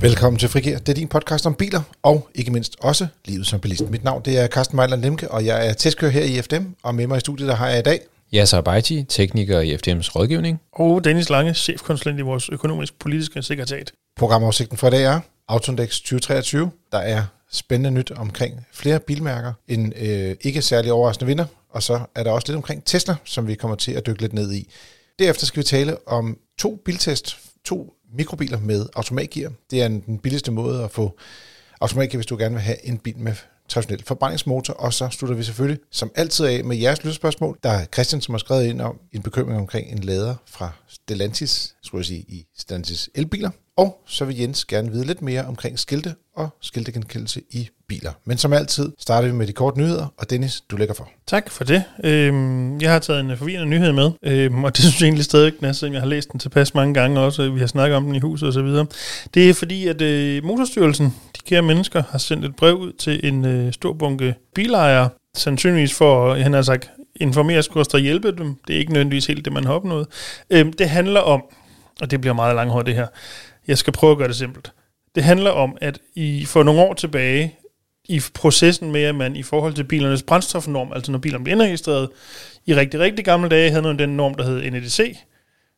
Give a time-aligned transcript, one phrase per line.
[0.00, 0.78] Velkommen til Frigir.
[0.78, 3.90] Det er din podcast om biler, og ikke mindst også livet som bilist.
[3.90, 6.94] Mit navn det er Carsten Mejland Lemke, og jeg er testkører her i FDM, og
[6.94, 8.00] med mig i studiet der har jeg i dag...
[8.34, 10.60] Yasser Baiti, tekniker i FDM's rådgivning.
[10.72, 13.92] Og Dennis Lange, chefkonsulent i vores økonomisk-politiske sekretariat.
[14.16, 16.70] Programoversigten for i dag er Autoindex 2023.
[16.92, 19.52] Der er spændende nyt omkring flere bilmærker.
[19.68, 23.46] En øh, ikke særlig overraskende vinder, og så er der også lidt omkring Tesla, som
[23.46, 24.68] vi kommer til at dykke lidt ned i.
[25.18, 29.52] Derefter skal vi tale om to biltest, to mikrobiler med automatgear.
[29.70, 31.18] Det er den billigste måde at få
[31.80, 33.34] automatgear, hvis du gerne vil have en bil med
[33.68, 34.74] traditionel forbrændingsmotor.
[34.74, 37.58] Og så slutter vi selvfølgelig som altid af med jeres lytterspørgsmål.
[37.62, 41.74] Der er Christian, som har skrevet ind om en bekymring omkring en lader fra Stellantis,
[41.82, 43.50] skulle jeg sige, i Stellantis elbiler.
[43.76, 48.12] Og så vil Jens gerne vide lidt mere omkring skilte og skiltegenkendelse i biler.
[48.24, 51.08] Men som altid starter vi med de korte nyheder, og Dennis, du lægger for.
[51.26, 51.84] Tak for det.
[52.04, 55.46] Øhm, jeg har taget en forvirrende nyhed med, øhm, og det synes jeg egentlig stadig
[55.46, 58.14] ikke, selvom jeg har læst den tilpas mange gange også, vi har snakket om den
[58.14, 58.86] i huset osv.
[59.34, 63.26] Det er fordi, at øh, Motorstyrelsen, de kære mennesker, har sendt et brev ud til
[63.26, 68.56] en øh, stor bunke bilejere, sandsynligvis for, han har sagt, informere os og hjælpe dem.
[68.66, 70.06] Det er ikke nødvendigvis helt det, man har opnået.
[70.50, 71.42] Øhm, det handler om,
[72.00, 73.06] og det bliver meget langhårdt det her,
[73.68, 74.72] jeg skal prøve at gøre det simpelt.
[75.14, 77.54] Det handler om, at i for nogle år tilbage,
[78.08, 82.08] i processen med, at man i forhold til bilernes brændstofnorm, altså når bilerne blev indregistreret,
[82.66, 85.16] i rigtig, rigtig gamle dage havde man den norm, der hed NEDC.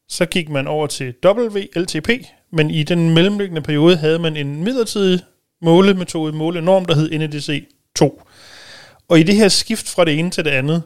[0.09, 2.11] Så gik man over til WLTP,
[2.53, 5.21] men i den mellemliggende periode havde man en midlertidig
[5.63, 8.23] målemetode, målenorm, der hed NEDC 2.
[9.09, 10.83] Og i det her skift fra det ene til det andet,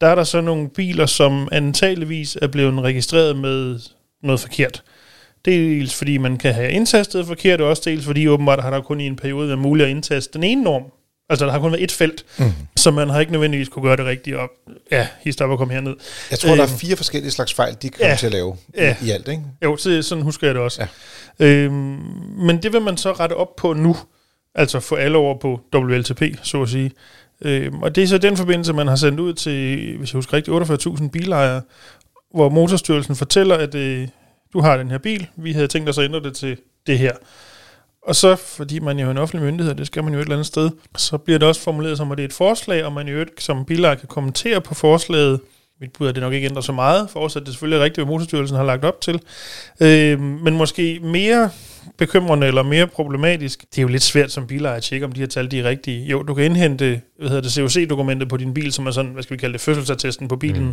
[0.00, 3.80] der er der så nogle biler, som antageligvis er blevet registreret med
[4.22, 4.82] noget forkert.
[5.44, 9.00] Dels fordi man kan have indtastet forkert, og også dels fordi åbenbart har der kun
[9.00, 10.82] i en periode været muligt at indtaste den ene norm.
[11.28, 12.52] Altså der har kun været et felt, mm.
[12.76, 14.50] så man har ikke nødvendigvis kunne gøre det rigtigt op.
[14.90, 15.94] Ja, hist op og komme herned.
[16.30, 18.32] Jeg tror, øhm, der er øhm, fire forskellige slags fejl, de kommer ja, til at
[18.32, 19.42] lave ja, i, i alt, ikke?
[19.64, 20.86] Jo, så, sådan husker jeg det også.
[21.40, 21.46] Ja.
[21.46, 21.74] Øhm,
[22.38, 23.96] men det vil man så rette op på nu,
[24.54, 26.90] altså få alle over på WLTP, så at sige.
[27.44, 30.34] Øhm, og det er så den forbindelse, man har sendt ud til, hvis jeg husker
[30.34, 31.62] rigtigt, 48.000 bilejere,
[32.34, 34.08] hvor Motorstyrelsen fortæller, at øh,
[34.52, 37.12] du har den her bil, vi havde tænkt os at ændre det til det her.
[38.06, 40.34] Og så, fordi man jo er en offentlig myndighed, det skal man jo et eller
[40.34, 43.08] andet sted, så bliver det også formuleret som, at det er et forslag, og man
[43.08, 45.40] jo som biler kan kommentere på forslaget.
[45.80, 47.78] Mit bud er, at det nok ikke ændrer så meget, for også at det selvfølgelig
[47.78, 49.20] er rigtigt, hvad Motorstyrelsen har lagt op til.
[49.80, 51.50] Øh, men måske mere
[51.98, 53.60] bekymrende eller mere problematisk.
[53.60, 55.64] Det er jo lidt svært som bilejer at tjekke, om de her tal de er
[55.64, 56.06] rigtige.
[56.06, 59.22] Jo, du kan indhente hvad hedder det, COC-dokumentet på din bil, som er sådan, hvad
[59.22, 60.64] skal vi kalde det, fødselsattesten på bilen.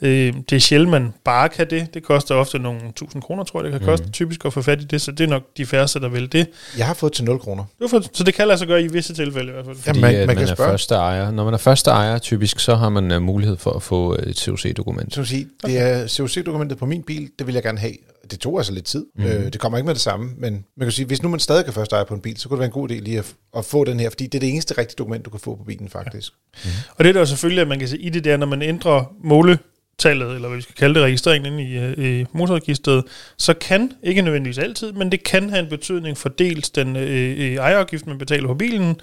[0.00, 0.06] Mm.
[0.06, 1.94] Øh, det er sjældent, man bare kan det.
[1.94, 4.12] Det koster ofte nogle tusind kroner, tror jeg, det kan koste mm.
[4.12, 6.46] typisk at få fat i det, så det er nok de færreste, der vil det.
[6.78, 7.64] Jeg har fået til 0 kroner.
[7.78, 9.76] Du har fået, så det kan lade sig gøre i visse tilfælde i hvert fald.
[9.76, 10.70] Fordi ja, man, man, man kan er spørge.
[10.70, 11.30] første ejer.
[11.30, 14.38] Når man er første ejer, typisk, så har man uh, mulighed for at få et
[14.38, 15.14] COC-dokument.
[15.14, 17.92] Så sige, det er COC-dokumentet på min bil, det vil jeg gerne have
[18.30, 19.06] det tog altså lidt tid.
[19.14, 19.24] Mm.
[19.24, 21.64] Øh, det kommer ikke med det samme, men man kan sige, hvis nu man stadig
[21.64, 23.34] kan først eje på en bil, så kunne det være en god idé lige at,
[23.56, 25.64] at få den her, fordi det er det eneste rigtige dokument, du kan få på
[25.64, 26.32] bilen faktisk.
[26.64, 26.70] Ja.
[26.70, 26.76] Mm.
[26.96, 29.14] Og det er der selvfølgelig, at man kan se i det der, når man ændrer
[29.24, 29.58] måle
[29.98, 33.04] tallet, eller hvad vi skal kalde det, registreringen i, øh, i motorregistret,
[33.36, 37.38] så kan, ikke nødvendigvis altid, men det kan have en betydning for dels den øh,
[37.38, 39.00] øh, ejerafgift, man betaler på bilen,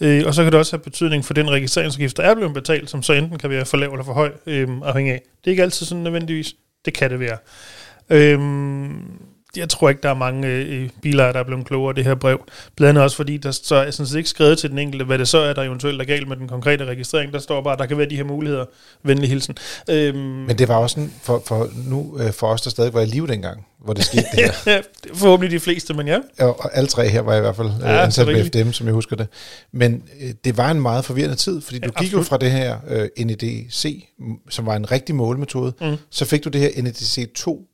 [0.00, 2.90] øh, og så kan det også have betydning for den registreringsafgift, der er blevet betalt,
[2.90, 5.22] som så enten kan være for lav eller for høj, øh, afhængig af.
[5.44, 6.54] Det er ikke altid sådan nødvendigvis.
[6.84, 7.38] Det kan det være.
[8.10, 9.24] Øhm,
[9.56, 12.14] jeg tror ikke, der er mange øh, biler, der er blevet klogere af det her
[12.14, 12.44] brev.
[12.76, 15.18] Blandt andet også fordi, der så er sådan set ikke skrevet til den enkelte, hvad
[15.18, 17.32] det så er, der eventuelt er galt med den konkrete registrering.
[17.32, 18.64] Der står bare, at der kan være de her muligheder.
[19.02, 19.56] Venlig hilsen.
[19.90, 23.00] Øhm, Men det var også sådan, for, for nu øh, for os, der stadig var
[23.00, 24.82] i live dengang, hvor det skete det her.
[25.14, 26.18] Forhåbentlig de fleste, men ja.
[26.38, 26.46] ja.
[26.46, 28.94] Og alle tre her var i hvert fald ja, øh, ansat med FDM, som jeg
[28.94, 29.26] husker det.
[29.72, 32.50] Men øh, det var en meget forvirrende tid, fordi du ja, gik jo fra det
[32.50, 34.04] her øh, NEDC,
[34.50, 35.96] som var en rigtig målemetode, mm.
[36.10, 37.66] så fik du det her NEDC 2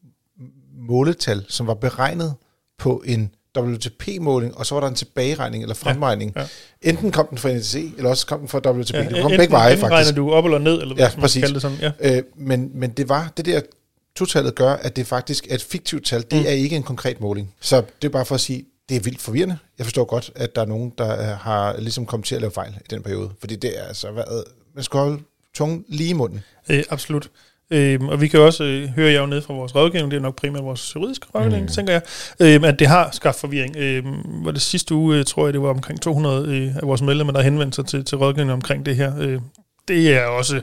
[0.91, 2.35] måletal, som var beregnet
[2.79, 6.33] på en WTP-måling, og så var der en tilbageregning eller fremregning.
[6.37, 6.47] Ja, ja.
[6.91, 8.95] Enten kom den fra NTC, eller også kom den fra WTP.
[8.95, 9.93] Ja, det kom begge veje, faktisk.
[9.93, 11.51] regner du op eller ned, eller hvad ja, man præcis.
[11.51, 11.79] det sådan.
[11.81, 12.17] Ja.
[12.17, 13.61] Øh, men, men det var det der
[14.17, 16.23] totallet gør, at det faktisk er et fiktivt tal.
[16.23, 16.47] Det mm.
[16.47, 17.55] er ikke en konkret måling.
[17.61, 19.59] Så det er bare for at sige, det er vildt forvirrende.
[19.79, 22.75] Jeg forstår godt, at der er nogen, der har ligesom kommet til at lave fejl
[22.81, 23.31] i den periode.
[23.41, 24.45] Fordi det er altså været,
[24.75, 25.23] man skal holde
[25.55, 26.41] tungen lige i munden.
[26.69, 27.31] Øh, absolut.
[27.71, 30.21] Øhm, og vi kan også øh, høre jer jo ned fra vores rådgivning, det er
[30.21, 31.69] nok primært vores juridiske rådgivning, mm.
[31.69, 32.03] tænker jeg,
[32.41, 33.77] øhm, at det har skabt forvirring.
[33.77, 37.03] Øhm, hvor det sidste uge, øh, tror jeg, det var omkring 200 øh, af vores
[37.03, 39.13] medlemmer, der henvendte sig til, til rådgivningen omkring det her.
[39.19, 39.41] Øh,
[39.89, 40.61] det er også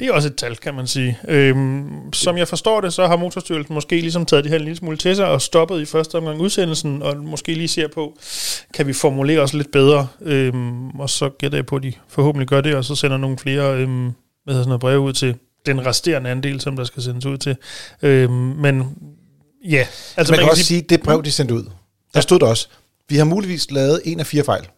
[0.00, 1.18] det er også et tal, kan man sige.
[1.28, 4.76] Øhm, som jeg forstår det, så har Motorstyrelsen måske ligesom taget det her en lille
[4.76, 8.18] smule til sig og stoppet i første omgang udsendelsen, og måske lige ser på,
[8.74, 12.48] kan vi formulere os lidt bedre, øhm, og så gætter jeg på, at de forhåbentlig
[12.48, 14.12] gør det, og så sender nogle flere øhm,
[14.44, 15.34] hvad hedder sådan noget, breve ud til
[15.66, 17.56] den resterende andel, som der skal sendes ud til.
[18.02, 18.98] Øh, men
[19.64, 21.64] ja, altså man, man kan, også sige, det brev, de sendte ud,
[22.14, 22.68] Der stod der også,
[23.08, 24.68] vi har muligvis lavet en af fire fejl.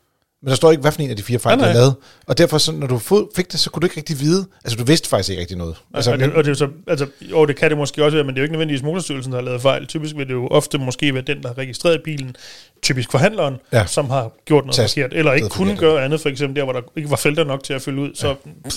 [0.47, 1.95] Men der står ikke, hvad for en af de fire fejl, Nej, der er lavet.
[2.27, 3.01] Og derfor, så, når du
[3.37, 4.47] fik det, så kunne du ikke rigtig vide.
[4.65, 5.77] Altså, du vidste faktisk ikke rigtig noget.
[5.95, 8.05] Altså, og, det, men, og det er jo så, altså, jo, det kan det måske
[8.05, 9.87] også være, men det er jo ikke nødvendigvis Motorstyrelsen, der har lavet fejl.
[9.87, 12.37] Typisk vil det jo ofte måske være den, der har registreret bilen,
[12.83, 13.79] typisk forhandleren, Ja.
[13.79, 13.87] ja.
[13.87, 16.73] som har gjort noget Tast- forkert, eller ikke kunne gøre andet, for eksempel der, hvor
[16.73, 18.11] der ikke var felter nok til at fylde ud.
[18.15, 18.35] Så
[18.65, 18.77] pff,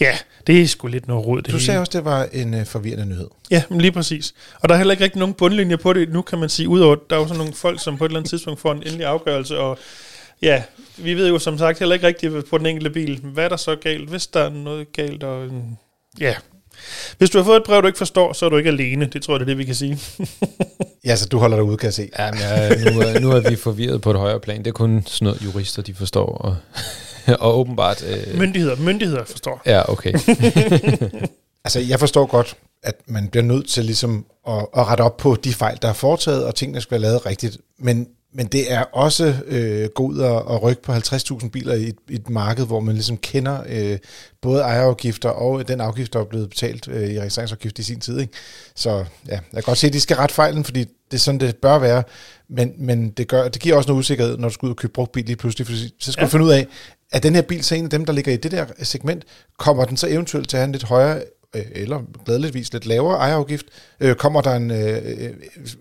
[0.00, 0.12] ja,
[0.46, 1.36] det er sgu lidt noget råd.
[1.42, 1.64] Det du hele.
[1.64, 3.28] sagde også, det var en uh, forvirrende nyhed.
[3.50, 4.34] Ja, men lige præcis.
[4.60, 6.08] Og der er heller ikke rigtig nogen bundlinjer på det.
[6.12, 8.18] Nu kan man sige, udover, der er jo sådan nogle folk, som på et eller
[8.18, 9.78] andet tidspunkt får en endelig afgørelse, og
[10.42, 10.62] ja,
[10.98, 13.56] vi ved jo som sagt heller ikke rigtigt på den enkelte bil, hvad er der
[13.56, 15.62] så galt, hvis der er noget galt, og mm,
[16.20, 16.34] ja.
[17.18, 19.06] Hvis du har fået et brev, du ikke forstår, så er du ikke alene.
[19.06, 19.98] Det tror jeg, det er det, vi kan sige.
[21.04, 22.08] Ja, så du holder dig ude, kan jeg se.
[22.18, 24.58] Ja, men, ja, nu, er- nu er vi forvirret på et højere plan.
[24.58, 26.26] Det er kun sådan noget, jurister de forstår.
[26.26, 26.56] Og,
[27.40, 28.04] og åbenbart...
[28.08, 29.62] Øh, Myndigheder, myndigheder forstår.
[29.66, 30.12] ja, okay.
[31.64, 35.36] Altså, jeg forstår godt, at man bliver nødt til ligesom at, at rette op på
[35.44, 37.58] de fejl, der er foretaget, og tingene skal være lavet rigtigt.
[37.78, 41.88] Men, men det er også øh, gå ud og, og rykke på 50.000 biler i
[41.88, 43.98] et, et marked, hvor man ligesom kender øh,
[44.42, 48.20] både ejerafgifter og den afgift, der er blevet betalt øh, i registreringsafgift i sin tid.
[48.20, 48.32] Ikke?
[48.74, 48.90] Så
[49.28, 51.56] ja, jeg kan godt se, at de skal rette fejlen, fordi det er sådan, det
[51.56, 52.02] bør være.
[52.48, 54.92] Men, men det, gør, det giver også noget usikkerhed, når du skal ud og købe
[54.92, 55.66] brugt bil lige pludselig.
[55.66, 56.24] Fordi så skal ja.
[56.24, 56.26] Ja.
[56.26, 56.66] du finde ud af,
[57.12, 59.24] at den her bil så en af dem, der ligger i det der segment,
[59.58, 61.22] kommer den så eventuelt til at have en lidt højere
[61.56, 63.66] øh, eller glædeligvis lidt lavere ejerafgift,
[64.00, 64.98] øh, kommer der en, øh,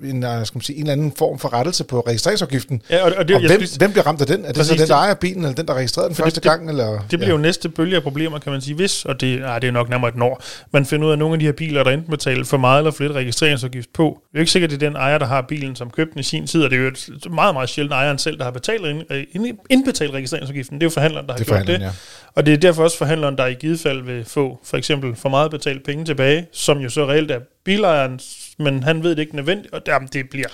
[0.09, 2.81] en, øh, skal man sige, en eller anden form for rettelse på registreringsafgiften.
[2.89, 4.41] Ja, og, og det, Og hvem, skulle- hvem bliver ramt af den?
[4.41, 6.35] Er det Præcis, så den, det- der ejer bilen, eller den, der registrerede den første
[6.41, 6.69] det- gang?
[6.69, 6.99] Eller?
[7.11, 9.67] Det bliver jo næste bølge af problemer, kan man sige, hvis, og det, ah, det
[9.67, 11.83] er nok nærmere et år, man finder ud af, at nogle af de her biler,
[11.83, 14.03] der enten betaler for meget eller for lidt registreringsafgift på.
[14.03, 16.11] Det er jo ikke sikkert, at det er den ejer, der har bilen, som købte
[16.13, 18.43] den i sin tid, og det er jo et meget, meget sjældent ejeren selv, der
[18.43, 20.75] har betalt, øh, ind- indbetalt registreringsafgiften.
[20.75, 21.81] Det er jo forhandleren, der har Det gjort det.
[21.81, 21.89] ja.
[22.35, 25.29] Og det er derfor også forhandleren, der i givet fald vil få for eksempel for
[25.29, 28.19] meget betalt penge tilbage, som jo så reelt er bilejeren,
[28.59, 30.47] men han ved det ikke nødvendigt, og jamen, det bliver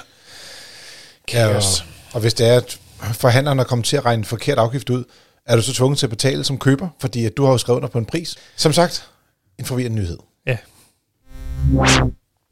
[1.34, 1.86] Ja, og, kaos.
[2.14, 2.80] og hvis det er, at
[3.14, 5.04] forhandleren er kommet til at regne en forkert afgift ud,
[5.46, 7.78] er du så tvunget til at betale som køber, fordi at du har jo skrevet
[7.78, 8.36] under på en pris.
[8.56, 9.10] Som sagt,
[9.60, 10.18] en forvirrende nyhed.
[10.48, 10.58] Ja.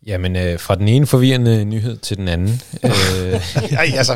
[0.10, 2.48] Jamen, øh, fra den ene forvirrende nyhed til den anden.
[2.84, 3.42] øh,
[3.72, 4.16] ja, altså.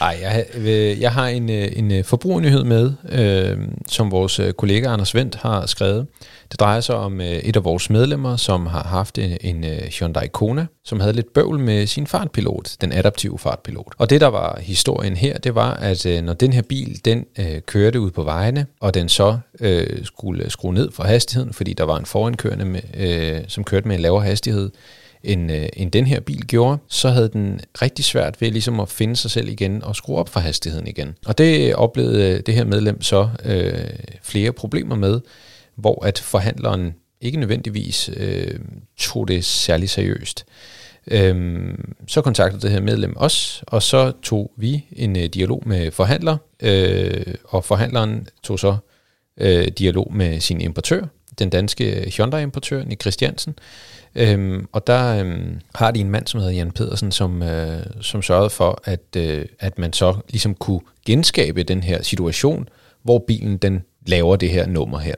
[0.00, 3.58] Ej, jeg, øh, jeg har en, øh, en forbrugernyhed med, øh,
[3.88, 6.06] som vores kollega Anders Vendt har skrevet.
[6.50, 9.78] Det drejer sig om øh, et af vores medlemmer, som har haft en, en øh,
[9.78, 13.94] Hyundai Kona, som havde lidt bøvl med sin fartpilot, den adaptive fartpilot.
[13.98, 17.24] Og det, der var historien her, det var, at øh, når den her bil, den
[17.38, 21.72] øh, kørte ud på vejene, og den så øh, skulle skrue ned for hastigheden, fordi
[21.72, 24.70] der var en forankørende, med, øh, som kørte med en lavere hastighed,
[25.24, 28.88] end, øh, end den her bil gjorde, så havde den rigtig svært ved ligesom at
[28.88, 31.16] finde sig selv igen og skrue op for hastigheden igen.
[31.26, 33.74] Og det oplevede øh, det her medlem så øh,
[34.22, 35.20] flere problemer med,
[35.74, 38.58] hvor at forhandleren ikke nødvendigvis øh,
[38.96, 40.44] tog det særlig seriøst.
[41.06, 45.90] Øhm, så kontaktede det her medlem os, og så tog vi en øh, dialog med
[45.90, 48.76] forhandler, øh, og forhandleren tog så
[49.40, 51.06] øh, dialog med sin importør,
[51.38, 53.54] den danske Hyundai-importør, Nick Christiansen.
[54.14, 58.22] Øhm, og der øhm, har de en mand, som hedder Jan Pedersen, som, øh, som
[58.22, 62.68] sørgede for, at, øh, at man så ligesom kunne genskabe den her situation,
[63.02, 65.14] hvor bilen den laver det her nummer her.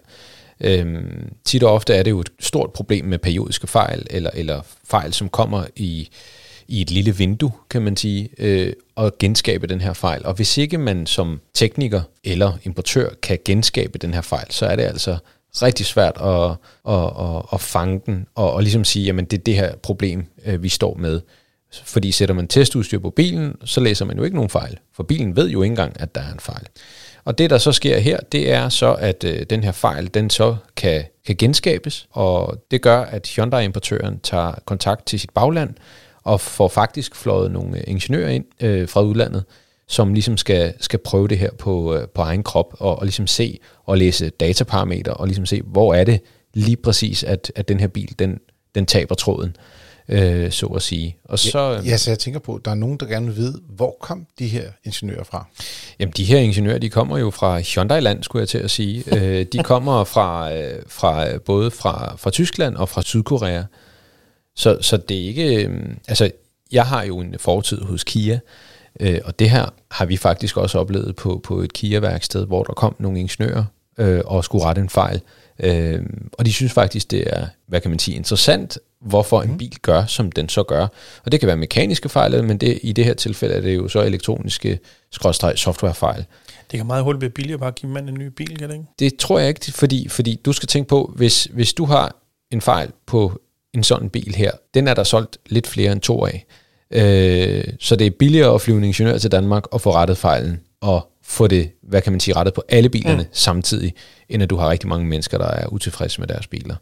[0.61, 4.61] Øhm, tit og ofte er det jo et stort problem med periodiske fejl, eller, eller
[4.85, 6.09] fejl, som kommer i,
[6.69, 10.27] i et lille vindue, kan man sige, øh, og genskabe den her fejl.
[10.27, 14.77] Og hvis ikke man som tekniker eller importør kan genskabe den her fejl, så er
[14.77, 15.17] det altså
[15.55, 16.51] rigtig svært at,
[16.89, 20.25] at, at, at fange den, og, og ligesom sige, jamen det er det her problem,
[20.47, 21.21] øh, vi står med.
[21.85, 25.37] Fordi sætter man testudstyr på bilen, så læser man jo ikke nogen fejl, for bilen
[25.37, 26.67] ved jo ikke engang, at der er en fejl.
[27.25, 30.31] Og det, der så sker her, det er så, at øh, den her fejl, den
[30.31, 35.75] så kan, kan genskabes, og det gør, at Hyundai-importøren tager kontakt til sit bagland,
[36.25, 39.45] og får faktisk fløjet nogle ingeniører ind øh, fra udlandet,
[39.93, 43.27] som ligesom skal, skal prøve det her på, øh, på egen krop, og, og ligesom
[43.27, 46.21] se og læse dataparametre, og ligesom se, hvor er det
[46.55, 48.39] lige præcis, at, at den her bil, den,
[48.75, 49.57] den taber tråden,
[50.09, 51.17] øh, så at sige.
[51.25, 53.61] Og så, Ja, så jeg tænker på, at der er nogen, der gerne vil vide,
[53.69, 55.47] hvor kom de her ingeniører fra?
[55.99, 59.05] Jamen, de her ingeniører, de kommer jo fra Hyundai-land, skulle jeg til at sige.
[59.17, 63.63] Øh, de kommer fra, øh, fra øh, både fra, fra Tyskland og fra Sydkorea.
[64.57, 65.65] Så, så det er ikke...
[65.67, 66.31] Øh, altså,
[66.73, 68.39] jeg har jo en fortid hos Kia,
[69.01, 72.73] øh, og det her har vi faktisk også oplevet på, på et Kia-værksted, hvor der
[72.73, 73.65] kom nogle ingeniører
[73.99, 75.21] øh, og skulle rette en fejl.
[75.59, 79.77] Øh, og de synes faktisk, det er, hvad kan man sige, interessant, hvorfor en bil
[79.83, 80.87] gør, som den så gør.
[81.25, 83.89] Og det kan være mekaniske fejl, men det, i det her tilfælde er det jo
[83.89, 84.79] så elektroniske
[85.13, 86.25] skråstreg softwarefejl.
[86.71, 88.75] Det kan meget hurtigt være billigere bare at give manden en ny bil, kan det
[88.75, 88.87] ikke?
[88.99, 92.17] Det tror jeg ikke, fordi, fordi du skal tænke på, hvis, hvis du har
[92.51, 93.41] en fejl på
[93.75, 96.47] en sådan bil her, den er der solgt lidt flere end to af.
[96.93, 100.61] Øh, så det er billigere at flyve en ingeniør til Danmark og få rettet fejlen,
[100.81, 103.29] og få det, hvad kan man sige, rettet på alle bilerne mm.
[103.33, 103.95] samtidig,
[104.29, 106.77] end at du har rigtig mange mennesker, der er utilfredse med deres biler.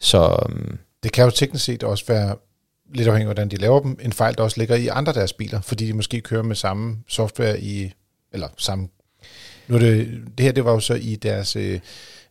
[0.00, 2.36] Så um, Det kan jo teknisk set også være
[2.94, 5.32] lidt afhængigt af, hvordan de laver dem, en fejl, der også ligger i andre deres
[5.32, 7.92] biler, fordi de måske kører med samme software i,
[8.32, 8.88] eller samme,
[9.68, 11.80] nu er det, det her, det var jo så i deres øh,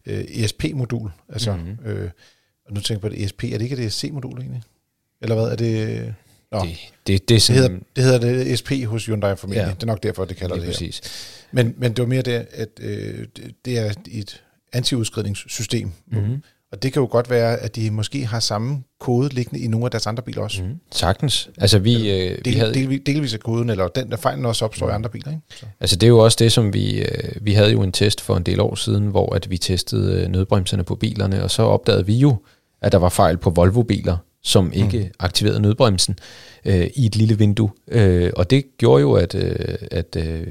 [0.06, 1.62] øh, ESP-modul, altså, Mhm.
[1.62, 1.92] mm-hmm.
[1.92, 2.10] øh,
[2.66, 4.62] og nu tænker jeg på det ESP, er det ikke det ESC-modul egentlig?
[5.22, 6.13] Eller hvad er det?
[6.51, 6.77] Nå, det, det,
[7.08, 9.74] det, det det, sådan, hedder, det hedder det ESP hos Hyundai formentlig, Ja.
[9.74, 10.72] det er nok derfor, det kalder det her.
[10.72, 11.01] præcis.
[11.51, 14.41] Men, men det var mere det, at øh, det- det er et
[14.74, 16.43] antiudskridningssystem, Mm-hmm.
[16.72, 19.86] og det kan jo godt være, at de måske har samme kode liggende i nogle
[19.86, 20.63] af deres andre biler også.
[20.63, 20.70] Mm.
[20.70, 20.75] Mm.
[20.91, 21.50] Sagtens.
[21.58, 24.65] Altså vi, øh, vi Del, havde, del, delvis af koden, eller den der fejlen også
[24.65, 25.29] opstår i andre biler.
[25.31, 25.41] Ikke?
[25.55, 25.65] Så.
[25.79, 27.08] Altså det er jo også det, som vi, øh,
[27.41, 30.27] vi havde jo en test for en del år siden, hvor at vi testede øh,
[30.29, 32.36] nødbremserne på bilerne, og så opdagede vi jo,
[32.81, 35.12] at der var fejl på Volvo-biler, som ikke mm.
[35.19, 36.19] aktiverede nødbremsen
[36.65, 37.71] øh, i et lille vindue.
[37.88, 40.48] Øh, og det gjorde jo, at, øh, at, øh,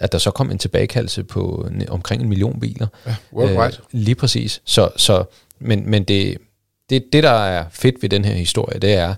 [0.00, 2.86] at der så kom en tilbagekaldelse på omkring en million biler.
[3.06, 3.76] Ja, worldwide.
[3.94, 4.00] Øh.
[4.00, 4.62] lige præcis.
[4.64, 5.24] Så, så,
[5.58, 6.38] men men det,
[6.90, 9.14] det, det, der er fedt ved den her historie, det er,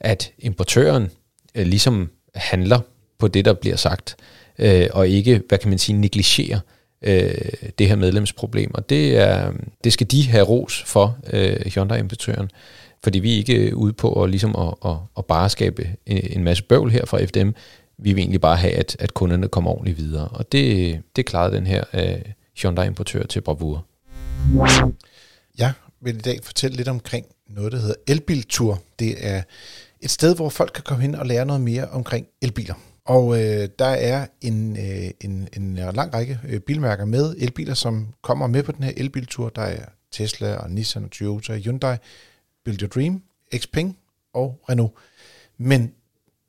[0.00, 1.10] at importøren
[1.54, 2.80] øh, ligesom handler
[3.18, 4.16] på det, der bliver sagt,
[4.58, 6.60] øh, og ikke, hvad kan man sige, negligerer
[7.02, 7.34] øh,
[7.78, 8.70] det her medlemsproblem.
[8.74, 9.52] Og det, er,
[9.84, 12.50] det skal de have ros for, øh, Hyundai-importøren,
[13.04, 16.44] fordi vi er ikke øh, ude på at, ligesom at, at, at bare skabe en,
[16.44, 17.50] masse bøvl her fra FDM.
[17.98, 20.28] Vi vil egentlig bare have, at, at kunderne kommer ordentligt videre.
[20.28, 23.84] Og det, det klarede den her øh, Hyundai-importør til bravur.
[25.58, 28.82] Jeg vil i dag fortælle lidt omkring noget, der hedder Elbiltur.
[28.98, 29.42] Det er
[30.00, 32.74] et sted, hvor folk kan komme hen og lære noget mere omkring elbiler.
[33.04, 38.08] Og øh, der er en, øh, en, en lang række øh, bilmærker med elbiler, som
[38.22, 39.48] kommer med på den her elbiltur.
[39.48, 41.96] Der er Tesla og Nissan og Toyota, Hyundai,
[42.68, 43.22] Build Your Dream,
[43.56, 43.98] Xpeng
[44.32, 44.92] og Renault.
[45.58, 45.92] Men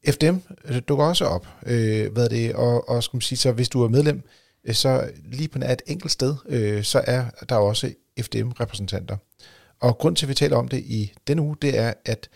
[0.10, 3.70] FDM øh, dukker også op, øh, hvad det, og, og skal man sige, så hvis
[3.70, 4.24] du er medlem,
[4.64, 9.18] øh, så lige på et enkelt sted, øh, så er der også FDM-repræsentanter.
[9.80, 12.30] Og grund til, at vi taler om det i denne uge, det er, at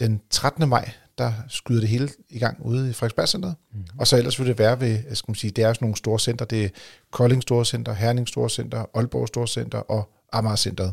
[0.00, 0.68] den 13.
[0.68, 3.84] maj, der skyder det hele i gang ude i Frederiksberg mm.
[3.98, 5.96] Og så ellers vil det være ved, øh, skal man sige, det er sådan nogle
[5.96, 6.68] store center, det er
[7.10, 10.92] Kolding Store Center, Herning Store Center, Aalborg Store Center og Amager Centeret.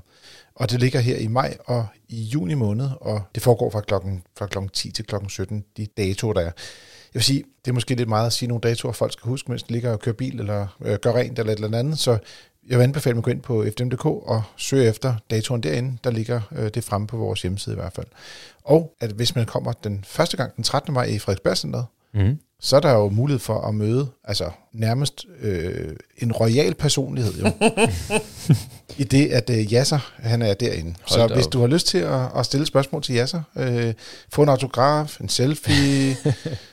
[0.55, 4.23] Og det ligger her i maj og i juni måned, og det foregår fra klokken,
[4.37, 6.45] fra klokken 10 til klokken 17, de datoer, der er.
[6.45, 6.53] Jeg
[7.13, 9.63] vil sige, det er måske lidt meget at sige nogle datoer, folk skal huske, mens
[9.63, 11.99] de ligger og kører bil, eller øh, gør rent, eller et eller andet.
[11.99, 12.17] Så
[12.69, 15.97] jeg vil anbefale, at man går ind på fdm.dk og søger efter datoren derinde.
[16.03, 18.07] Der ligger øh, det fremme på vores hjemmeside i hvert fald.
[18.63, 20.93] Og at hvis man kommer den første gang den 13.
[20.93, 21.85] maj i Frederiksberg Centeret,
[22.15, 27.33] Mm så er der jo mulighed for at møde altså nærmest øh, en royal personlighed
[27.33, 27.51] jo.
[28.97, 30.95] I det, at øh, Yasser, han er derinde.
[31.01, 31.53] Hold så hvis op.
[31.53, 33.93] du har lyst til at, at stille spørgsmål til Yasser, øh,
[34.33, 36.17] få en autograf, en selfie,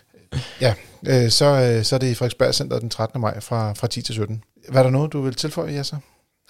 [0.60, 0.74] ja,
[1.06, 3.20] øh, så, øh, så er det i Frederiksberg Center den 13.
[3.20, 4.42] maj fra, fra 10 til 17.
[4.68, 5.96] Var der noget, du vil tilføje, Yasser?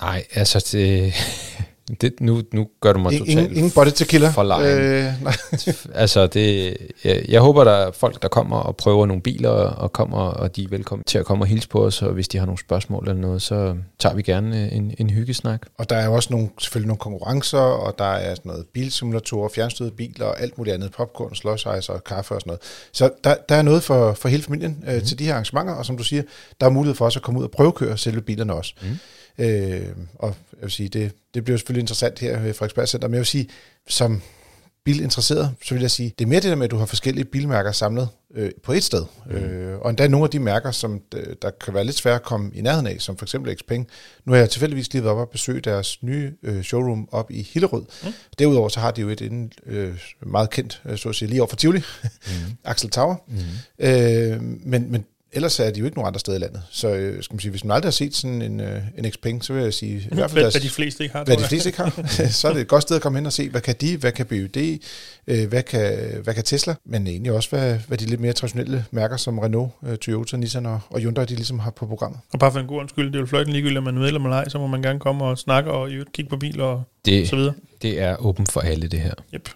[0.01, 1.15] Nej, altså, det,
[2.01, 4.29] det, nu, nu gør du mig Ingen, totalt ingen body tequila?
[4.31, 4.43] for.
[4.43, 5.35] Øh, nej.
[6.03, 9.93] altså, det, jeg, jeg håber, der er folk, der kommer og prøver nogle biler, og
[9.93, 12.39] kommer, og de er velkommen til at komme og hilse på os, og hvis de
[12.39, 15.63] har nogle spørgsmål eller noget, så tager vi gerne en, en hyggesnak.
[15.79, 19.49] Og der er jo også nogle, selvfølgelig nogle konkurrencer, og der er sådan noget bilsimulatorer,
[19.49, 22.61] fjernstødede biler og alt muligt andet, popcorn, slush ice og kaffe og sådan noget.
[22.93, 25.05] Så der, der er noget for, for hele familien øh, mm.
[25.05, 26.23] til de her arrangementer, og som du siger,
[26.61, 28.75] der er mulighed for os at komme ud og prøvekøre selve bilerne også.
[28.83, 28.89] Mm.
[29.39, 33.15] Øh, og jeg vil sige, det, det bliver selvfølgelig interessant her i Frederiksberg Center, men
[33.15, 33.49] jeg vil sige,
[33.89, 34.23] som
[34.85, 37.25] bilinteresseret, så vil jeg sige, det er mere det der med, at du har forskellige
[37.25, 39.05] bilmærker samlet øh, på et sted.
[39.27, 39.33] Mm.
[39.33, 41.01] Øh, og endda nogle af de mærker, som
[41.43, 43.89] der kan være lidt svært at komme i nærheden af, som for eksempel Xpeng.
[44.25, 47.43] Nu har jeg tilfældigvis lige været op og besøge deres nye øh, showroom op i
[47.53, 47.83] Hillerød.
[48.05, 48.13] Mm.
[48.39, 51.41] Derudover så har de jo et inden, øh, meget kendt, øh, så at sige, lige
[51.41, 51.83] over for Tivoli,
[52.27, 52.33] mm.
[52.65, 53.17] Axel Tower.
[53.29, 53.87] Mm.
[53.87, 56.63] Øh, men, men ellers er de jo ikke nogen andre steder i landet.
[56.71, 59.45] Så øh, skal man sige, hvis man aldrig har set sådan en, øh, en Xpeng,
[59.45, 61.25] så vil jeg sige, i hvert fald Hvad, deres, hvad de fleste ikke har.
[61.25, 62.07] hvad de fleste ikke har,
[62.41, 64.13] så er det et godt sted at komme hen og se, hvad kan de, hvad
[64.13, 64.79] kan BYD,
[65.27, 68.85] øh, hvad kan, hvad kan Tesla, men egentlig også, hvad, hvad de lidt mere traditionelle
[68.91, 72.21] mærker som Renault, øh, Toyota, Nissan og, og Hyundai, de ligesom har på programmet.
[72.33, 74.07] Og bare for en god undskyld, det er jo fløjten ligegyldigt, om man er med
[74.07, 76.83] eller man ej, så må man gerne komme og snakke og kigge på biler og
[77.05, 77.55] Det, så videre.
[77.83, 79.15] det er åbent for alle, det her.
[79.35, 79.49] Yep.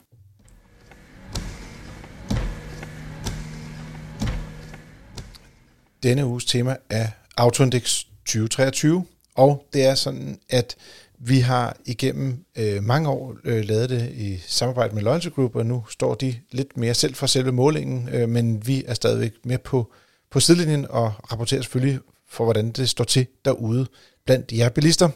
[6.07, 10.77] Denne uges tema er Autoindex 2023, og det er sådan, at
[11.19, 15.67] vi har igennem øh, mange år øh, lavet det i samarbejde med Loyalty Group, og
[15.67, 19.59] nu står de lidt mere selv for selve målingen, øh, men vi er stadigvæk med
[19.59, 19.93] på,
[20.31, 23.87] på sidelinjen og rapporterer selvfølgelig for, hvordan det står til derude
[24.27, 25.09] blandt jer bilister.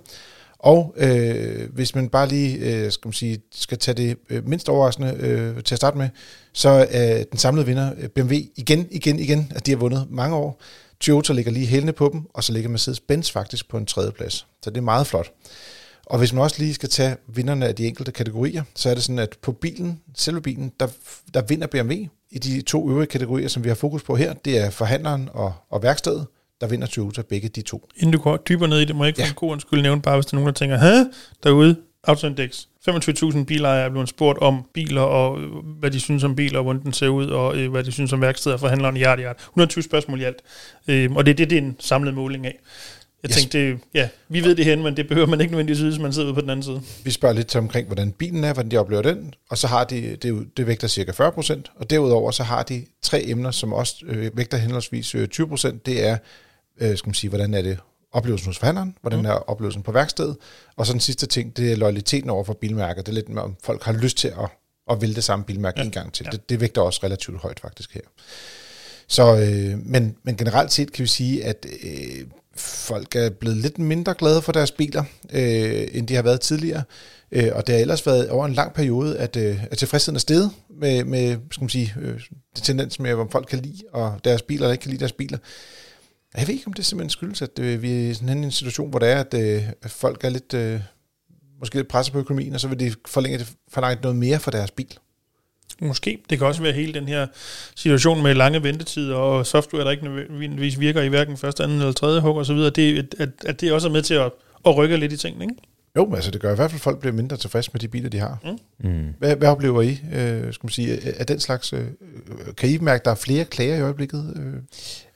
[0.62, 4.69] Og øh, hvis man bare lige øh, skal, man sige, skal tage det øh, mindst
[4.69, 6.09] overraskende øh, til at starte med,
[6.52, 10.37] så er den samlede vinder øh, BMW igen, igen, igen, at de har vundet mange
[10.37, 10.61] år.
[11.00, 14.47] Toyota ligger lige hælende på dem, og så ligger Mercedes-Benz faktisk på en tredje plads.
[14.62, 15.33] Så det er meget flot.
[16.07, 19.02] Og hvis man også lige skal tage vinderne af de enkelte kategorier, så er det
[19.02, 20.87] sådan, at på bilen, selve bilen, der,
[21.35, 21.95] der vinder BMW
[22.31, 24.33] i de to øvrige kategorier, som vi har fokus på her.
[24.33, 26.26] Det er forhandleren og, og værkstedet,
[26.61, 27.88] der vinder Toyota begge de to.
[27.97, 29.29] Inden du går dybere ned i det, må jeg ikke ja.
[29.29, 31.05] for god undskyld nævne, bare hvis der er nogen, der tænker, Hæ?
[31.43, 35.49] derude, Autoindex, 25.000 bilejere er blevet spurgt om biler, og øh,
[35.79, 38.12] hvad de synes om biler, og hvordan den ser ud, og øh, hvad de synes
[38.12, 40.43] om værksteder for handleren i hjert, 120 spørgsmål i alt.
[40.88, 42.59] Øh, og det er det, det er en samlet måling af.
[43.23, 43.37] Jeg yes.
[43.37, 46.02] tænkte, det, ja, vi ved det hen, men det behøver man ikke nødvendigvis vide, hvis
[46.02, 46.81] man sidder ude på den anden side.
[47.05, 49.85] Vi spørger lidt til omkring, hvordan bilen er, hvordan de oplever den, og så har
[49.85, 53.73] de, det, det vægter cirka 40 procent, og derudover så har de tre emner, som
[53.73, 55.87] også øh, vægter henholdsvis 20 øh, procent.
[55.87, 56.17] Det er,
[56.80, 57.78] øh, skal man sige, hvordan er det
[58.12, 59.26] oplevelsen hos forhandleren, hvordan mm.
[59.26, 60.37] er oplevelsen på værkstedet,
[60.76, 63.02] og så den sidste ting, det er loyaliteten over for bilmærker.
[63.02, 64.49] Det er lidt med, om folk har lyst til at,
[64.90, 65.84] at vælge det samme bilmærke ja.
[65.84, 66.25] en gang til.
[66.25, 66.30] Ja.
[66.30, 68.00] Det, det vægter også relativt højt faktisk her.
[69.08, 73.78] Så, øh, men, men generelt set kan vi sige, at øh, folk er blevet lidt
[73.78, 76.82] mindre glade for deres biler, øh, end de har været tidligere.
[77.32, 80.20] Øh, og det har ellers været over en lang periode, at, øh, at tilfredsheden er
[80.20, 82.20] steget med, med skal man sige, øh,
[82.56, 85.12] det tendens med, om folk kan lide og deres biler, eller ikke kan lide deres
[85.12, 85.38] biler.
[86.37, 88.99] Jeg ved ikke, om det simpelthen skyldes, at øh, vi er sådan en situation, hvor
[88.99, 90.80] det er, at, øh, at folk er lidt, øh,
[91.60, 94.50] måske lidt presset på økonomien, og så vil de forlænge det, forlænge noget mere for
[94.50, 94.99] deres bil.
[95.80, 96.18] Måske.
[96.30, 97.26] Det kan også være hele den her
[97.76, 101.92] situation med lange ventetider og software, der ikke nødvendigvis virker i hverken første, anden eller
[101.92, 102.70] tredje hug og så videre.
[102.70, 104.32] Det, at, at det også er med til at,
[104.66, 105.54] at rykke lidt i tingene, ikke?
[105.96, 108.08] Jo, altså det gør i hvert fald, at folk bliver mindre tilfredse med de biler,
[108.08, 108.38] de har.
[108.44, 108.90] Mm.
[108.90, 109.14] mm.
[109.18, 111.72] Hvad, hvad oplever I, øh, skal man sige, af den slags?
[111.72, 111.87] Øh,
[112.56, 114.34] kan I mærke, at der er flere klager i øjeblikket?
[114.37, 114.62] Øh?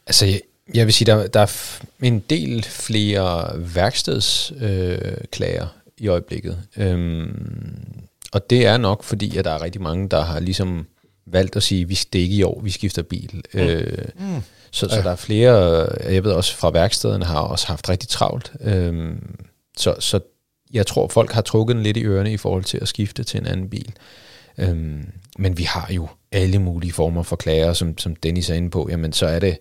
[0.07, 0.41] Altså,
[0.75, 5.69] jeg, vil sige, der, der er en del flere værkstedsklager øh,
[5.99, 6.59] i øjeblikket.
[6.77, 7.95] Øhm,
[8.33, 10.87] og det er nok fordi, at der er rigtig mange, der har ligesom
[11.27, 13.45] valgt at sige, vi det ikke i år, vi skifter bil.
[13.55, 13.61] Mm.
[13.61, 14.43] Øh, mm.
[14.71, 15.03] Så, så ja.
[15.03, 18.53] der er flere, jeg ved også fra værkstederne har også haft rigtig travlt.
[18.61, 19.13] Øh,
[19.77, 20.21] så, så
[20.73, 23.47] jeg tror, folk har trukket lidt i ørerne i forhold til at skifte til en
[23.47, 23.93] anden bil.
[24.59, 24.77] Øh,
[25.39, 28.89] men vi har jo alle mulige former for klager, som, som Dennis er inde på.
[28.91, 29.59] Jamen, så er det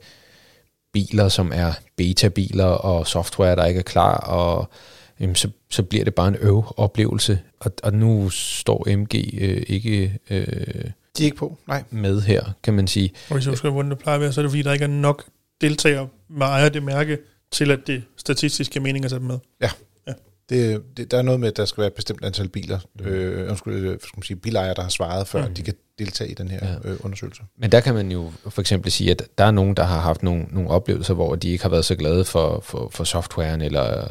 [0.94, 4.70] biler, som er beta-biler, og software, der ikke er klar, og
[5.20, 7.40] jamen, så, så bliver det bare en øv-oplevelse.
[7.60, 10.20] Og, og nu står MG øh, ikke...
[10.30, 10.46] Øh,
[11.18, 11.84] de er ikke på, nej.
[11.90, 13.12] Med her, kan man sige.
[13.30, 14.84] Og hvis jeg husker, hvordan det plejer at være, så er det fordi, der ikke
[14.84, 15.24] er nok
[15.62, 17.18] deltagere med ejer det mærke,
[17.52, 19.40] til at det statistiske mening er sat med.
[19.62, 19.70] Ja.
[20.50, 23.50] Det, det, der er noget med, at der skal være et bestemt antal biler, øh,
[23.50, 25.54] undskyld, øh, skal man sige, bilejere, der har svaret, før mm.
[25.54, 26.90] de kan deltage i den her ja.
[26.90, 27.42] øh, undersøgelse.
[27.58, 30.24] Men der kan man jo for eksempel sige, at der er nogen, der har haft
[30.24, 34.08] nogle, nogle oplevelser, hvor de ikke har været så glade for, for, for softwaren, eller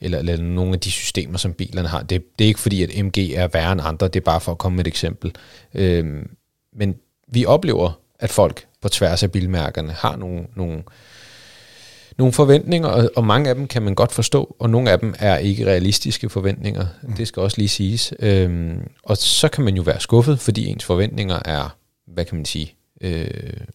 [0.00, 2.02] eller, eller nogle af de systemer, som bilerne har.
[2.02, 4.52] Det, det er ikke fordi, at MG er værre end andre, det er bare for
[4.52, 5.34] at komme med et eksempel.
[5.74, 6.30] Øhm,
[6.72, 6.94] men
[7.28, 10.82] vi oplever, at folk på tværs af bilmærkerne har nogle, nogle,
[12.18, 15.14] nogle forventninger, og, og mange af dem kan man godt forstå, og nogle af dem
[15.18, 16.86] er ikke realistiske forventninger.
[17.02, 17.12] Mm.
[17.12, 18.14] Det skal også lige siges.
[18.20, 21.76] Øhm, og så kan man jo være skuffet, fordi ens forventninger er,
[22.06, 22.74] hvad kan man sige...
[23.00, 23.30] Øh,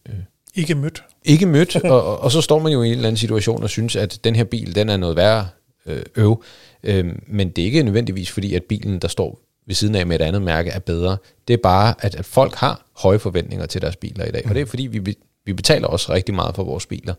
[0.08, 0.14] øh,
[0.54, 1.04] ikke mødt.
[1.24, 3.70] Ikke mødt, og, og, og så står man jo i en eller anden situation og
[3.70, 5.48] synes, at den her bil, den er noget værre
[5.86, 6.42] øh, øv.
[6.82, 10.20] Øh, men det er ikke nødvendigvis fordi, at bilen, der står ved siden af med
[10.20, 11.16] et andet mærke, er bedre.
[11.48, 14.42] Det er bare, at, at folk har høje forventninger til deres biler i dag.
[14.44, 14.50] Mm.
[14.50, 17.14] Og det er fordi, vi, vi betaler også rigtig meget for vores biler.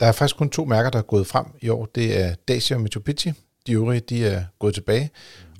[0.00, 1.88] Der er faktisk kun to mærker, der er gået frem i år.
[1.94, 3.32] Det er Dacia og Mitsubishi.
[3.66, 5.10] De øvrige, de er gået tilbage.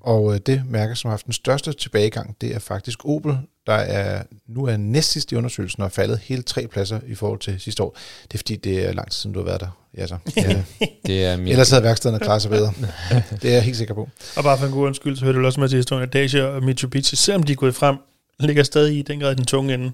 [0.00, 3.72] Og øh, det mærke, som har haft den største tilbagegang, det er faktisk Opel, der
[3.72, 7.60] er nu er næst sidst i undersøgelsen og faldet hele tre pladser i forhold til
[7.60, 7.96] sidste år.
[8.22, 9.78] Det er fordi, det er lang tid siden, du har været der.
[9.96, 10.16] Ja, så.
[10.36, 10.62] Ja.
[11.06, 11.48] det er min...
[11.48, 12.72] Ellers havde værkstederne klaret sig bedre.
[13.42, 14.08] det er jeg helt sikker på.
[14.36, 16.44] Og bare for en god undskyld, så hørte du også med til historien, at Dacia
[16.44, 17.96] og Mitsubishi, selvom de er gået frem,
[18.40, 19.92] ligger stadig i den grad den tunge ende.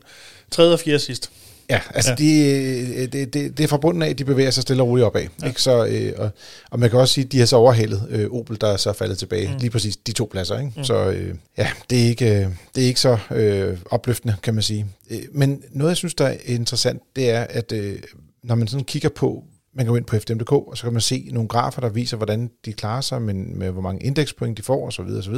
[0.50, 1.30] Tredje og fjerde sidst.
[1.70, 2.16] Ja, altså ja.
[2.16, 5.04] De, det, det, det er fra bunden af, at de bevæger sig stille og roligt
[5.04, 5.26] opad.
[5.42, 5.46] Ja.
[5.46, 5.62] Ikke?
[5.62, 6.30] Så, øh, og,
[6.70, 8.92] og man kan også sige, at de har så overhalet øh, Opel, der er så
[8.92, 9.48] faldet tilbage.
[9.48, 9.58] Mm.
[9.58, 10.58] Lige præcis de to pladser.
[10.58, 10.72] Ikke?
[10.76, 10.84] Mm.
[10.84, 14.62] Så øh, ja, det er ikke, øh, det er ikke så øh, opløftende, kan man
[14.62, 14.86] sige.
[15.10, 17.98] Øh, men noget, jeg synes, der er interessant, det er, at øh,
[18.44, 21.02] når man sådan kigger på, man kan gå ind på FDM.dk, og så kan man
[21.02, 24.62] se nogle grafer, der viser, hvordan de klarer sig, men med hvor mange indekspoint de
[24.62, 25.00] får, osv.
[25.00, 25.34] osv.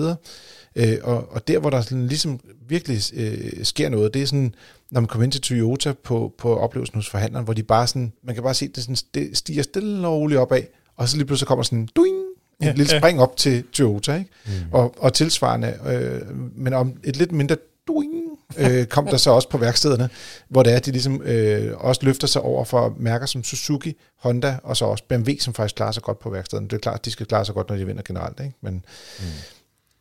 [0.76, 4.54] Øh, og, og der, hvor der sådan ligesom virkelig øh, sker noget, det er sådan,
[4.90, 8.12] når man kommer ind til Toyota på, på oplevelsen hos forhandleren, hvor de bare sådan,
[8.22, 10.62] man kan bare se, at det sådan stiger stille og roligt opad,
[10.96, 12.16] og så lige pludselig kommer sådan, duing,
[12.60, 13.22] en ja, lille spring ja.
[13.22, 14.30] op til Toyota, ikke?
[14.46, 14.52] Mm.
[14.72, 19.48] Og, og tilsvarende, øh, men om et lidt mindre duing, øh, kom der så også
[19.48, 20.08] på værkstederne,
[20.48, 23.96] hvor det er, at de ligesom øh, også løfter sig over for mærker som Suzuki,
[24.16, 26.68] Honda og så også BMW, som faktisk klarer sig godt på værkstederne.
[26.68, 28.40] Det er klart, at de skal klare sig godt, når de vinder generelt.
[28.40, 28.54] Ikke?
[28.60, 28.74] Men,
[29.18, 29.24] mm.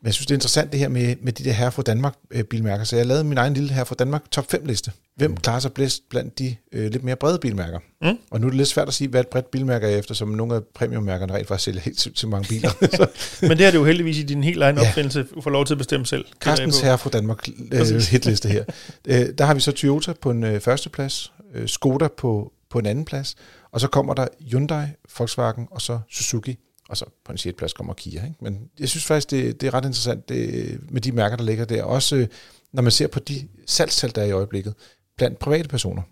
[0.02, 2.14] Men jeg synes, det er interessant det her med, med de der her fra Danmark
[2.30, 2.84] øh, bilmærker.
[2.84, 4.92] Så jeg lavede min egen lille her fra Danmark top 5 liste.
[5.16, 7.78] Hvem klarer sig bedst blandt de øh, lidt mere brede bilmærker?
[8.02, 8.18] Mm.
[8.30, 10.28] Og nu er det lidt svært at sige, hvad et bredt bilmærke er efter, som
[10.28, 12.70] nogle af premiummærkerne rent faktisk sælger helt til mange biler.
[13.48, 14.88] Men det er det jo heldigvis i din helt egen Ja.
[14.88, 16.24] opfindelse, du får lov til at bestemme selv.
[16.40, 17.80] Carstens herre fra Danmark øh,
[18.10, 18.64] hitliste her.
[19.06, 22.78] øh, der har vi så Toyota på en øh, første plads, øh, Skoda på, på
[22.78, 23.34] en anden plads,
[23.72, 24.86] og så kommer der Hyundai,
[25.18, 26.58] Volkswagen og så Suzuki,
[26.88, 28.24] og så på en plads kommer Kia.
[28.24, 28.36] Ikke?
[28.40, 31.64] Men jeg synes faktisk, det, det er ret interessant det, med de mærker, der ligger
[31.64, 31.82] der.
[31.82, 32.26] Også
[32.72, 34.74] når man ser på de salgstal, der er i øjeblikket,
[35.16, 36.02] blandt private personer.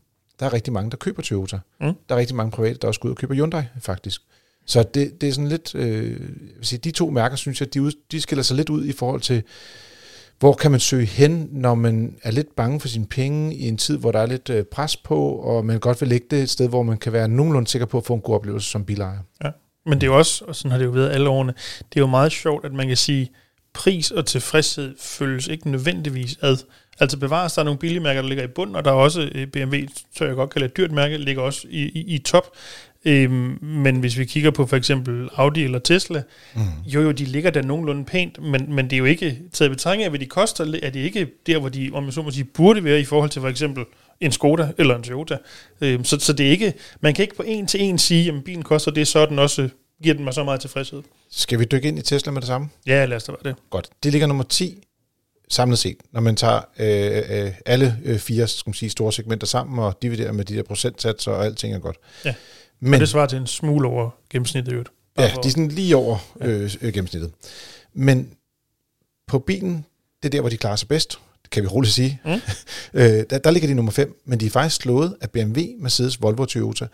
[0.41, 1.59] Der er rigtig mange, der køber Toyota.
[1.81, 1.95] Mm.
[2.09, 4.23] Der er rigtig mange private, der også går ud og køber Hyundai, faktisk.
[4.67, 7.75] Så det, det er sådan lidt, øh, jeg vil sige, de to mærker, synes jeg,
[7.75, 9.43] de, ud, de skiller sig lidt ud i forhold til,
[10.39, 13.77] hvor kan man søge hen, når man er lidt bange for sine penge i en
[13.77, 16.51] tid, hvor der er lidt øh, pres på, og man godt vil lægge det et
[16.51, 19.19] sted, hvor man kan være nogenlunde sikker på at få en god oplevelse som bilejer.
[19.87, 22.01] Men det er jo også, og sådan har det jo været alle årene, det er
[22.01, 23.31] jo meget sjovt, at man kan sige,
[23.73, 26.57] pris og tilfredshed følges ikke nødvendigvis ad.
[27.01, 29.31] Altså bevares, der er nogle billige mærker, der ligger i bund, og der er også
[29.35, 29.77] øh, BMW,
[30.17, 32.57] så jeg godt kalde et dyrt mærke, ligger også i, i, i top.
[33.05, 36.23] Øhm, men hvis vi kigger på for eksempel Audi eller Tesla,
[36.55, 36.61] mm.
[36.87, 39.75] jo jo, de ligger der nogenlunde pænt, men, men det er jo ikke, taget i
[39.75, 42.31] betragtning af, hvad de koster, er det ikke der, hvor de, om jeg så må
[42.31, 43.85] sige, burde være i forhold til for eksempel
[44.21, 45.39] en Skoda eller en Toyota.
[45.81, 48.45] Øhm, så, så det er ikke, man kan ikke på en til en sige, at
[48.45, 49.69] bilen koster det, så er den også,
[50.03, 51.03] giver den mig så meget tilfredshed.
[51.31, 52.69] Skal vi dykke ind i Tesla med det samme?
[52.87, 53.63] Ja, lad os da være det.
[53.71, 53.89] Godt.
[54.03, 54.83] Det ligger nummer 10
[55.49, 59.47] samlet set, når man tager øh, øh, alle øh, fire skal man sige, store segmenter
[59.47, 61.97] sammen og dividerer med de der procentsatser, og alting er godt.
[62.25, 62.35] Ja.
[62.81, 64.73] Men, Men det svarer til en smule over gennemsnittet.
[64.73, 64.91] øvrigt.
[65.19, 67.33] Ja, for- de er sådan lige over øh, øh, gennemsnittet.
[67.95, 68.31] Men
[69.27, 69.85] på bilen,
[70.23, 71.19] det er der, hvor de klarer sig bedst,
[71.51, 72.21] kan vi roligt sige.
[72.25, 72.31] Mm.
[73.01, 76.23] øh, der, der ligger de nummer 5, men de er faktisk slået af BMW, Mercedes,
[76.23, 76.87] Volvo og Toyota.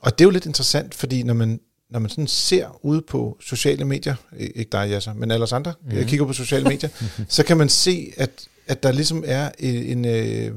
[0.00, 3.36] Og det er jo lidt interessant, fordi når man, når man sådan ser ude på
[3.40, 5.96] sociale medier, ikke dig, Jasser, men alle os andre, mm.
[5.96, 6.90] jeg kigger på sociale medier,
[7.28, 8.30] så kan man se, at,
[8.66, 10.52] at der ligesom er en, øh,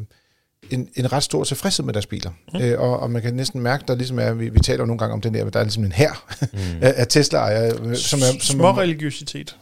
[0.70, 2.32] en, en ret stor tilfredshed med deres biler.
[2.54, 2.62] Mm.
[2.62, 5.00] Øh, og, og man kan næsten mærke, der ligesom er, vi, vi taler jo nogle
[5.00, 6.60] gange om den der, der er ligesom en her mm.
[6.82, 8.26] af, Tesla-ejere, øh, som er...
[8.26, 9.56] Som Små er, religiøsitet.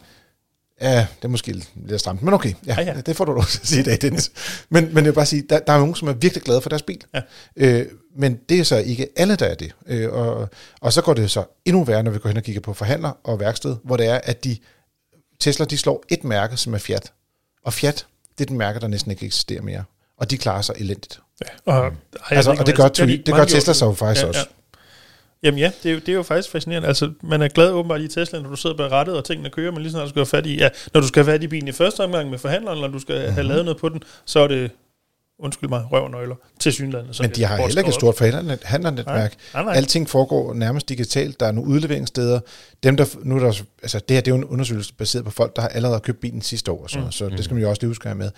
[0.82, 2.54] Ja, det er måske lidt stramt, men okay.
[2.68, 3.02] Ja, Ja, ja.
[3.02, 4.32] det får du lov til at sige i dag, Dennis.
[4.70, 6.70] men, men jeg vil bare sige, der, der er nogen, som er virkelig glade for
[6.70, 7.02] deres bil.
[7.14, 7.22] Ja.
[7.56, 7.86] Øh,
[8.18, 9.72] men det er så ikke alle, der er det.
[9.88, 10.50] Øh, og,
[10.82, 13.12] og så går det så endnu værre, når vi går hen og kigger på forhandler
[13.24, 14.58] og værksted, hvor det er, at de,
[15.40, 17.12] Tesla de slår et mærke, som er Fiat.
[17.66, 18.06] Og Fiat,
[18.38, 19.84] det er den mærke, der næsten ikke eksisterer mere.
[20.18, 21.20] Og de klarer sig elendigt.
[21.68, 21.74] Ja.
[21.74, 21.92] Og, jeg
[22.38, 24.40] Altså, og det gør, altså, Toy- de det gør Tesla så jo faktisk Ja, også.
[24.40, 24.46] ja.
[25.44, 26.88] Jamen ja, det er, jo, det er jo faktisk fascinerende.
[26.88, 29.72] Altså, man er glad åbenbart i Tesla, når du sidder bag rattet, og tingene kører,
[29.72, 31.48] men lige snart du skal have fat i, ja, når du skal have fat i
[31.48, 33.22] bilen i første omgang med forhandleren, eller du skal Mhm.
[33.22, 33.34] mm-hmm.
[33.34, 34.72] have lavet noget på den, så er det,
[35.40, 37.18] undskyld mig, røvnøgler til synlandet.
[37.22, 39.36] Men de har heller ikke et stort forhandlernet- handlernetværk.
[39.54, 39.74] Nej, nej.
[39.76, 41.40] Alting foregår nærmest digitalt.
[41.40, 42.40] Der er nogle udleveringssteder.
[42.84, 45.32] Dem, der, nu er der, altså det her det er jo en undersøgelse baseret på
[45.32, 46.84] folk, der har allerede købt bilen sidste år.
[46.84, 47.12] Og sådan, mm.
[47.12, 48.32] Så det skal man jo også lige huske med.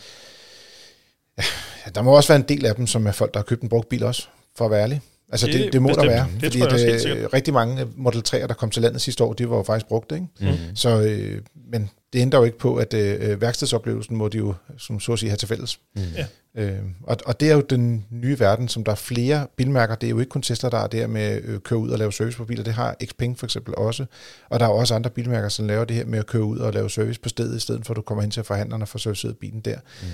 [1.85, 3.61] Ja, der må også være en del af dem, som er folk, der har købt
[3.61, 5.01] en brugt bil også, for at være ærlig.
[5.31, 6.07] Altså det, Det- det, det må bestemt.
[6.07, 6.27] der være.
[6.33, 8.81] Det fordi tror jeg også helt at, øh, rigtig mange Model 3'er, der kom til
[8.81, 10.11] landet sidste år, de var jo faktisk brugt.
[10.11, 10.25] Ikke?
[10.41, 10.75] Mm.
[10.75, 11.41] Så, øh,
[11.71, 15.19] men det ændrer jo ikke på, at øh, værkstedsoplevelsen må de jo, som så at
[15.19, 15.79] sige, have til fælles.
[15.95, 16.01] Mm.
[16.17, 16.25] Ja.
[16.55, 19.95] Øh, og, og det er jo den nye verden, som der er flere bilmærker.
[19.95, 21.99] Det er jo ikke kun Tesla, der er der med at øh, køre ud og
[21.99, 22.63] lave service på biler.
[22.63, 24.05] Det har Xpeng for eksempel også.
[24.49, 26.73] Og der er også andre bilmærker, som laver det her med at køre ud og
[26.73, 28.99] lave service på stedet, i stedet for at du kommer hen til forhandlerne og får
[28.99, 29.75] serviceret bilen der.
[30.01, 30.07] Mm.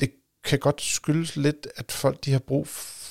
[0.00, 0.10] Det
[0.44, 3.01] kan godt skyldes lidt, at folk de har brug for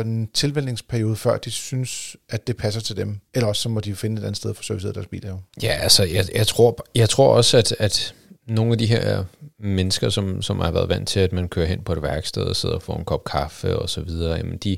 [0.00, 3.20] en tilvældningsperiode, før de synes, at det passer til dem.
[3.34, 5.28] Eller også så må de jo finde et andet sted få serviceret deres biler.
[5.28, 5.38] Jo.
[5.62, 8.14] Ja, altså, jeg, jeg, tror, jeg tror også, at, at
[8.48, 9.24] nogle af de her
[9.60, 12.56] mennesker, som, som har været vant til, at man kører hen på et værksted og
[12.56, 14.76] sidder og får en kop kaffe og så videre, jamen de,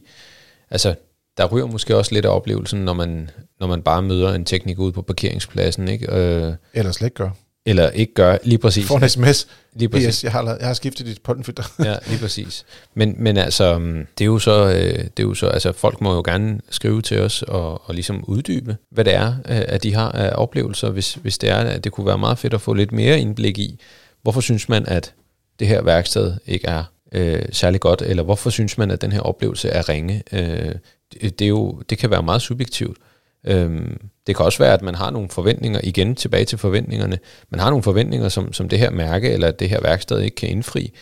[0.71, 0.95] altså,
[1.37, 4.83] der ryger måske også lidt af oplevelsen, når man, når man bare møder en tekniker
[4.83, 6.13] ude på parkeringspladsen, ikke?
[6.13, 7.31] Øh, Eller slet ikke gør.
[7.67, 8.87] Eller ikke gør lige præcis.
[8.87, 9.47] Får en sms.
[9.75, 10.17] Lige præcis.
[10.17, 11.63] PS, jeg har, jeg har skiftet dit pollenfilter.
[11.85, 12.65] ja, lige præcis.
[12.95, 16.01] Men, men altså, mm, det er jo så, øh, det er jo så, altså folk
[16.01, 19.83] må jo gerne skrive til os og, og ligesom uddybe, hvad det er, øh, at
[19.83, 22.61] de har af oplevelser, hvis, hvis det er, at det kunne være meget fedt at
[22.61, 23.81] få lidt mere indblik i,
[24.23, 25.15] hvorfor synes man, at
[25.59, 29.21] det her værksted ikke er øh, særlig godt, eller hvorfor synes man, at den her
[29.21, 30.23] oplevelse er ringe.
[30.33, 30.75] Øh,
[31.13, 32.99] det, det, er jo, det kan være meget subjektivt.
[33.47, 37.19] Øhm, det kan også være, at man har nogle forventninger, igen tilbage til forventningerne,
[37.51, 40.49] man har nogle forventninger, som, som det her mærke eller det her værksted ikke kan
[40.49, 40.93] indfri.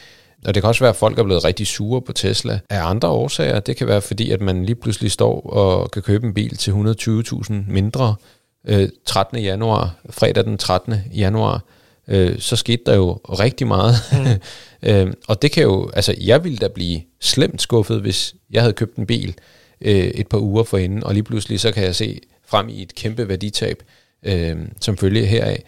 [0.46, 3.08] Og det kan også være, at folk er blevet rigtig sure på Tesla af andre
[3.08, 3.60] årsager.
[3.60, 6.70] Det kan være fordi, at man lige pludselig står og kan købe en bil til
[6.70, 8.14] 120.000 mindre
[8.68, 9.38] øh, 13.
[9.38, 10.94] januar, fredag den 13.
[11.14, 11.64] januar,
[12.08, 13.94] øh, så skete der jo rigtig meget.
[14.12, 14.26] Mm.
[14.88, 18.72] øh, og det kan jo, altså jeg ville da blive slemt skuffet, hvis jeg havde
[18.72, 19.34] købt en bil
[19.80, 22.94] øh, et par uger forinden, og lige pludselig så kan jeg se frem i et
[22.94, 23.82] kæmpe værditab,
[24.22, 25.62] øh, som følge heraf.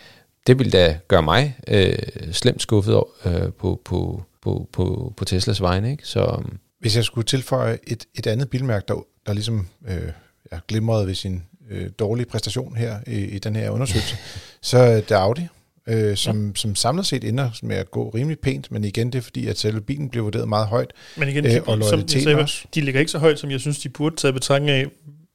[0.46, 1.98] Det ville da gøre mig øh,
[2.32, 5.90] slemt skuffet øh, på, på, på, på, på Teslas vegne.
[5.90, 6.06] Ikke?
[6.06, 6.42] Så,
[6.80, 10.12] Hvis jeg skulle tilføje et, et andet bilmærke, der, der ligesom øh,
[10.52, 14.16] ja, glimrede ved sin øh, dårlige præstation her i, i den her undersøgelse,
[14.70, 15.46] så er det Audi,
[15.88, 16.52] øh, som, ja.
[16.54, 19.58] som samlet set ender med at gå rimelig pænt, men igen det er fordi, at
[19.58, 22.64] selve bilen bliver vurderet meget højt, Men igen, øh, de, og som jeg sagde, også.
[22.74, 24.86] de ligger ikke så højt, som jeg synes, de burde tage betragtning af.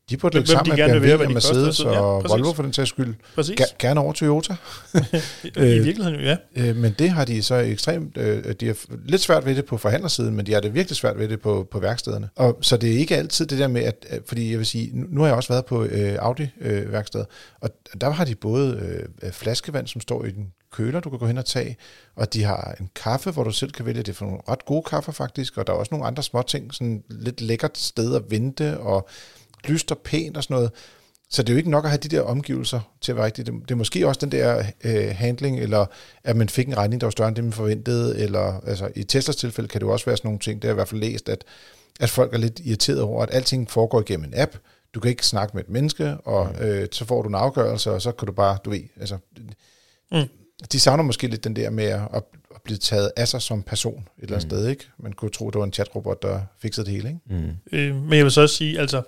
[0.10, 2.32] De burde ligge sammen de med gerne vil BMW og Mercedes ja, og præcis.
[2.32, 3.16] Volvo for den sags skyld.
[3.36, 3.62] Præcis.
[3.62, 4.54] Ger- gerne over Toyota.
[5.44, 6.38] I Øh, virkeligheden jo, ja.
[6.56, 9.78] Øh, men det har de så ekstremt, øh, de har lidt svært ved det på
[9.78, 12.30] forhandlersiden, men de har det virkelig svært ved det på, på værkstederne.
[12.36, 15.22] Og så det er ikke altid det der med, at, fordi jeg vil sige, nu,
[15.22, 17.26] har jeg også været på øh, Audi-værkstedet,
[17.62, 17.70] og
[18.02, 18.80] der har de både
[19.24, 21.78] øh, flaskevand, som står i den køler, du kan gå hen og tage,
[22.16, 24.84] og de har en kaffe, hvor du selv kan vælge det for nogle ret gode
[24.84, 28.22] kaffe faktisk, og der er også nogle andre små ting, sådan lidt lækkert sted at
[28.30, 29.10] vente, og
[29.68, 30.72] lyst og pænt og sådan noget.
[31.30, 33.48] Så det er jo ikke nok at have de der omgivelser til at være rigtigt.
[33.48, 35.86] Det, det er måske også den der øh, handling, eller
[36.24, 39.04] at man fik en regning, der var større end det, man forventede, eller altså, i
[39.04, 40.88] Teslas tilfælde kan det jo også være sådan nogle ting, det har jeg i hvert
[40.88, 41.44] fald læst, at,
[42.00, 44.56] at folk er lidt irriteret over, at alting foregår igennem en app,
[44.94, 48.02] du kan ikke snakke med et menneske, og øh, så får du en afgørelse, og
[48.02, 49.18] så kan du bare, du ved, altså,
[50.12, 50.30] Mm.
[50.72, 52.24] De savner måske lidt den der med at, at
[52.64, 54.58] blive taget af sig som person et eller andet Mm.
[54.58, 54.84] sted, ikke?
[55.00, 57.44] Man kunne tro, det var en chatrobot, der fikset det hele, ikke?
[57.46, 57.78] mm.
[57.78, 59.02] Øh, men jeg vil så også sige, altså,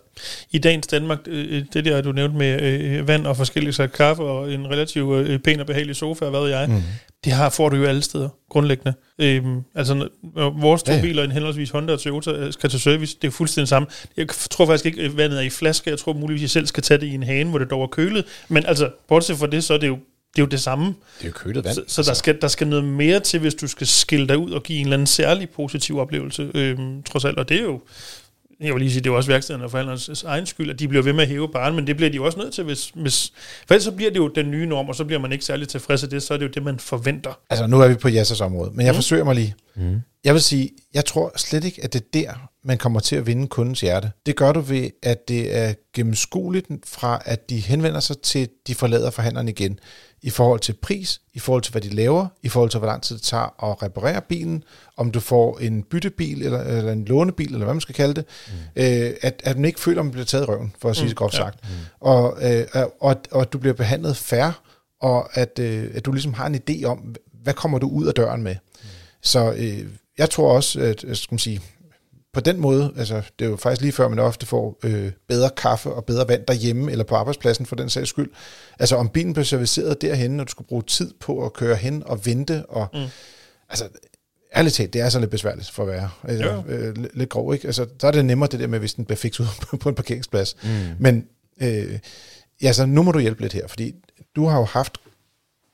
[0.51, 4.23] i dagens Danmark, øh, det der, du nævnte med øh, vand og forskellige slags kaffe
[4.23, 6.81] og en relativt øh, pæn og behagelig sofa, hvad ved jeg, mm.
[7.23, 8.93] Det har, får du jo alle steder, grundlæggende.
[9.19, 12.79] Øhm, altså, når vores to Ja, biler, en henholdsvis Honda og Toyota, øh, skal til
[12.79, 13.87] service, det er fuldstændig samme.
[14.17, 15.89] Jeg tror faktisk ikke, at vandet er i flaske.
[15.89, 17.83] Jeg tror muligvis, at jeg selv skal tage det i en hane, hvor det dog
[17.83, 18.25] er kølet.
[18.47, 19.97] Men altså, bortset fra det, så er det jo
[20.35, 20.85] det, er jo det samme.
[20.85, 21.75] Det er jo kølet vand.
[21.75, 24.51] Så, så der, skal, der skal noget mere til, hvis du skal skille dig ud
[24.51, 27.37] og give en eller anden særlig positiv oplevelse, øhm, trods alt.
[27.39, 27.81] Og det er jo,
[28.61, 30.87] jeg vil lige sige, det er jo også værkstederne og forældrenes egen skyld, at de
[30.87, 32.91] bliver ved med at hæve barn, men det bliver de jo også nødt til, hvis,
[32.95, 33.33] hvis
[33.67, 35.67] for ellers så bliver det jo den nye norm, og så bliver man ikke særlig
[35.67, 37.39] tilfreds af det, så er det jo det, man forventer.
[37.49, 38.95] Altså, nu er vi på Jassers område, men jeg Mm.
[38.95, 39.55] forsøger mig lige.
[39.75, 40.01] Mm.
[40.23, 43.27] Jeg vil sige, jeg tror slet ikke, at det er der, man kommer til at
[43.27, 44.11] vinde kundens hjerte.
[44.25, 48.75] Det gør du ved, at det er gennemskueligt fra, at de henvender sig til, de
[48.75, 49.79] forlader forhandleren igen.
[50.21, 53.03] I forhold til pris, i forhold til, hvad de laver, i forhold til, hvor lang
[53.03, 54.63] tid det tager at reparere bilen,
[54.97, 58.25] om du får en byttebil, eller, eller en lånebil, eller hvad man skal kalde det,
[58.47, 58.53] mm.
[58.83, 61.05] øh, at, at man ikke føler, at man bliver taget i røven, for at sige
[61.05, 61.39] Mm, det groft ja.
[61.39, 61.59] sagt.
[61.99, 62.65] Og, øh,
[62.99, 64.61] og, og at du bliver behandlet fair,
[65.01, 68.13] og at, øh, at du ligesom har en idé om, hvad kommer du ud af
[68.13, 68.55] døren med.
[69.21, 69.85] Så øh,
[70.17, 71.61] jeg tror også, at jeg skal man sige,
[72.33, 75.49] på den måde, altså det er jo faktisk lige før, man ofte får øh, bedre
[75.57, 78.31] kaffe og bedre vand derhjemme, eller på arbejdspladsen for den sags skyld.
[78.79, 82.03] Altså om bilen blev serviceret derhen, når du skulle bruge tid på at køre hen
[82.05, 82.99] og vente, og Mm.
[83.69, 83.87] altså
[84.55, 86.63] ærligt talt, det er så lidt besværligt for at være altså, Jo.
[86.67, 87.67] øh, lidt- grov, ikke?
[87.67, 89.89] Altså der er det nemmere det der med, hvis den bliver fikset ud på, på
[89.89, 90.55] en parkeringsplads.
[90.63, 90.69] Mm.
[90.99, 91.27] Men
[91.61, 91.99] øh,
[92.61, 93.93] ja, så nu må du hjælpe lidt her, fordi
[94.35, 94.97] du har jo haft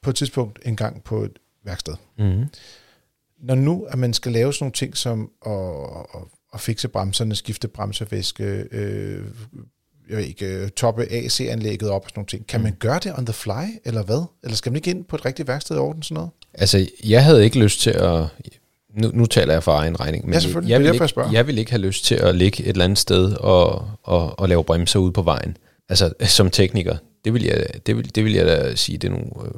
[0.02, 1.32] på et tidspunkt en gang på et
[1.66, 1.94] værksted.
[2.18, 2.44] Mm.
[3.42, 5.52] Når nu, at man skal lave sådan nogle ting som at,
[6.16, 6.22] at,
[6.54, 9.24] at fikse bremserne, skifte bremsevæske, øh,
[10.10, 13.18] jeg ved ikke, øh, toppe AC-anlægget op og sådan nogle ting, kan man gøre det
[13.18, 14.24] on the fly, eller hvad?
[14.44, 16.30] Eller skal man ikke ind på et rigtigt værksted og ordne sådan noget?
[16.54, 18.26] Altså, jeg havde ikke lyst til at...
[18.94, 21.58] Nu, nu taler jeg for egen regning, men Ja, jeg, vil jeg ikke, jeg vil
[21.58, 25.00] ikke have lyst til at ligge et eller andet sted og, og, og lave bremser
[25.00, 25.58] ude på vejen.
[25.90, 26.98] Altså, som tekniker.
[27.26, 29.52] Det vil jeg, det vil, det vil jeg da sige, det er nogle øh,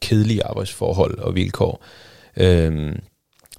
[0.00, 1.84] kedelige arbejdsforhold og vilkår.
[2.36, 2.98] Øhm,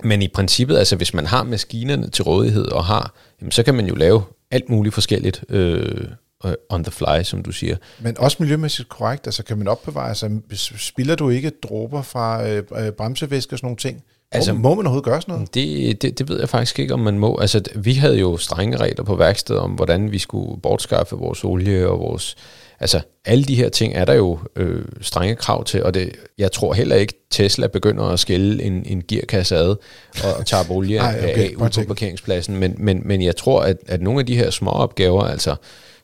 [0.03, 3.73] men i princippet, altså hvis man har maskinerne til rådighed og har, jamen, så kan
[3.75, 6.05] man jo lave alt muligt forskelligt øh,
[6.45, 7.75] øh, on the fly, som du siger.
[7.99, 10.31] Men også miljømæssigt korrekt, altså kan man opbevare sig,
[10.77, 14.03] spiller du ikke dråber fra øh, øh, bremsevæske og sådan nogle ting?
[14.31, 15.53] Altså, Altså- må, må man overhovedet gøre sådan noget?
[15.53, 17.37] Det, det, det ved jeg faktisk ikke, om man må.
[17.37, 21.89] Altså, vi havde jo strenge regler på værkstedet om, hvordan vi skulle bortskaffe vores olie
[21.89, 22.35] og vores...
[22.79, 26.51] Altså, alle de her ting er der jo øh, strenge krav til, og det, jeg
[26.51, 29.75] tror heller ikke, Tesla begynder at skille en, en gearkasse ad
[30.37, 32.57] og tager olie Ej, okay, af ude på parkeringspladsen.
[32.57, 35.55] Men, men, men jeg tror, at, at nogle af de her små opgaver, altså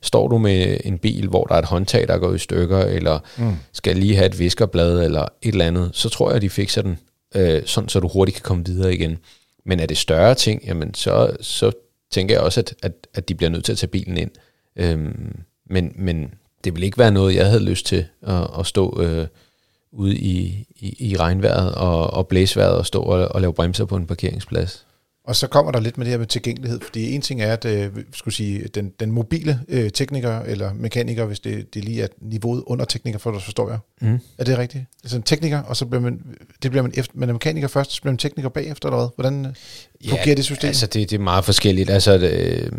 [0.02, 3.20] står du med en bil, hvor der er et håndtag, der går i stykker, eller
[3.38, 3.54] Mm.
[3.74, 6.82] skal lige have et viskerblad eller et eller andet, så tror jeg, at de fikser
[6.82, 6.98] den,
[7.36, 9.18] øh, sådan så du hurtigt kan komme videre igen.
[9.66, 11.72] Men er det større ting, jamen så, så
[12.12, 14.32] tænker jeg også, at, at, at de bliver nødt til at tage bilen ind.
[14.76, 15.36] Øhm,
[15.70, 19.28] men, men det ville ikke være noget, jeg havde lyst til at, at stå øh,
[19.92, 23.96] ude i, i, i regnvejret og, og blæsvejret og stå og, og lave bremser på
[23.96, 24.86] en parkeringsplads.
[25.28, 27.66] Og så kommer der lidt med det her med tilgængelighed, fordi en ting er, at
[27.66, 32.08] øh, skulle sige, den, den mobile øh, tekniker eller mekaniker, hvis det, det lige er
[32.22, 33.80] niveauet under tekniker, for det forstår jeg.
[34.02, 34.20] Mm.
[34.38, 34.86] Er det rigtigt?
[35.04, 36.22] Altså en tekniker, og så bliver man,
[36.64, 39.08] det bliver man efter, man er mekaniker først, så bliver man tekniker bagefter, eller hvad?
[39.16, 40.68] Hvordan øh, fungerer det system?
[40.68, 41.90] Altså det, det er meget forskelligt.
[41.90, 42.74] Altså det,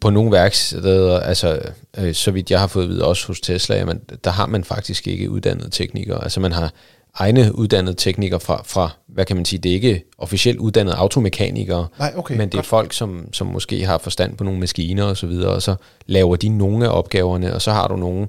[0.00, 1.60] på nogle værksteder, altså
[1.98, 4.64] øh, så vidt jeg har fået at vide også hos Tesla, jamen, der har man
[4.64, 6.24] faktisk ikke uddannede teknikere.
[6.24, 6.72] Altså man har
[7.14, 11.86] egne uddannede teknikere fra, fra, hvad kan man sige, det er ikke officielt uddannede automekanikere,
[11.98, 12.66] Nej, okay, men det er godt.
[12.66, 15.74] folk, som, som måske har forstand på nogle maskiner og så videre, og så
[16.06, 18.28] laver de nogle af opgaverne, og så har du nogle,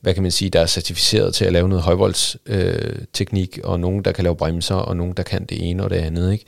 [0.00, 3.80] hvad kan man sige, der er certificeret til at lave noget højvoldsteknik, øh, teknik, og
[3.80, 6.44] nogen, der kan lave bremser, og nogen, der kan det ene og det andet, ikke?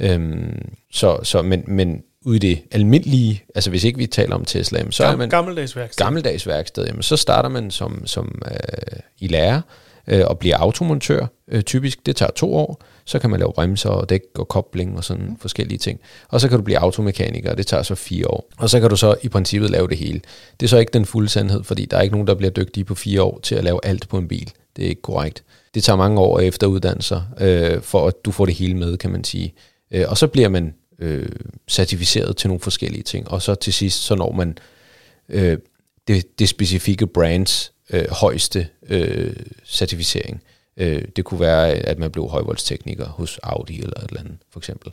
[0.00, 4.44] Øhm, så, så, men, men ude i det almindelige, altså hvis ikke vi taler om
[4.44, 6.04] Tesla, så er man Gammeldags værksted.
[6.04, 9.60] gammeldags værksted, jamen, så starter man som, som øh, i lærer
[10.06, 11.26] øh, og bliver automontør.
[11.48, 12.82] Øh, typisk, det tager to år.
[13.04, 15.36] Så kan man lave bremser og dæk og kobling og sådan mm.
[15.36, 16.00] forskellige ting.
[16.28, 18.48] Og så kan du blive automekaniker, og det tager så fire år.
[18.58, 20.20] Og så kan du så i princippet lave det hele.
[20.60, 22.84] Det er så ikke den fulde sandhed, fordi der er ikke nogen, der bliver dygtige
[22.84, 24.52] på fire år til at lave alt på en bil.
[24.76, 25.44] Det er ikke korrekt.
[25.74, 29.10] Det tager mange år efter uddannelser, øh, for at du får det hele med, kan
[29.10, 29.54] man sige.
[29.90, 31.28] Øh, og så bliver man øh,
[31.68, 33.30] certificeret til nogle forskellige ting.
[33.30, 34.58] Og så til sidst, så når man
[35.28, 35.58] øh,
[36.08, 40.42] det, det specifikke brands øh, højeste øh, certificering.
[40.76, 44.60] Øh, det kunne være, at man blev højvoldstekniker hos Audi eller et eller andet, for
[44.60, 44.92] eksempel.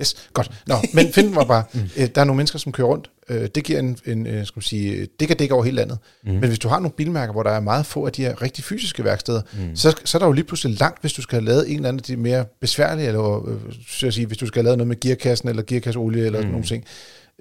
[0.00, 0.50] Yes, godt.
[0.66, 1.64] Nå, men find mig bare.
[1.98, 3.10] øh, der er nogle mennesker, som kører rundt.
[3.28, 5.98] Øh, det giver en, en øh, skal man sige, det kan dække over hele landet.
[6.24, 6.32] Mm.
[6.32, 8.64] Men hvis du har nogle bilmærker, hvor der er meget få af de her rigtig
[8.64, 9.76] fysiske værksteder, mm.
[9.76, 11.88] så, så er der jo lige pludselig langt, hvis du skal have lavet en eller
[11.88, 13.56] anden af de mere besværlige, eller øh,
[13.88, 16.48] så jeg sige, hvis du skal have lavet noget med gearkassen, eller gearkasseolie, eller mm.
[16.48, 16.84] nogle ting.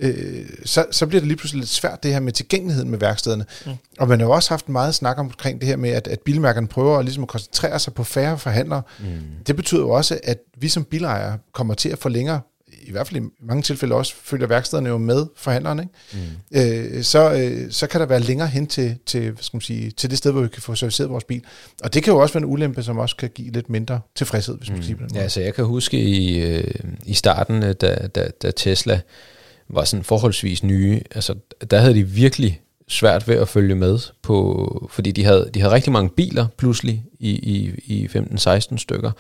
[0.02, 3.46] Øh, så, så bliver det lige pludselig lidt svært, det her med tilgængeligheden med værkstederne.
[3.66, 3.72] Mm.
[4.00, 6.68] Og man har jo også haft meget snak omkring det her med, at, at bilmærkerne
[6.68, 8.82] prøver at, ligesom at koncentrere sig på færre forhandlere.
[9.00, 9.06] Mm.
[9.48, 12.42] Det betyder jo også, at vi som bilejere kommer til at få længere
[12.88, 16.28] i hvert fald i mange tilfælde også følger værkstederne jo med forhandlerne, ikke?
[16.54, 16.98] Mm.
[16.98, 19.92] Øh, så, øh, så kan der være længere hen til, til, hvad skal man sige,
[19.92, 21.44] til det sted, hvor vi kan få serviceret vores bil.
[21.84, 24.58] Og det kan jo også være en ulempe, som også kan give lidt mindre tilfredshed,
[24.58, 24.82] hvis man mm.
[24.82, 25.20] kan sige på den måde.
[25.20, 26.74] Ja, altså jeg kan huske i, øh,
[27.06, 29.02] i starten, øh, da, da, da Tesla
[29.70, 31.36] var sådan forholdsvis nye, altså
[31.72, 35.74] der havde de virkelig svært ved at følge med på, fordi de havde, de havde
[35.74, 39.12] rigtig mange biler pludselig i, i, i 15-16 stykker,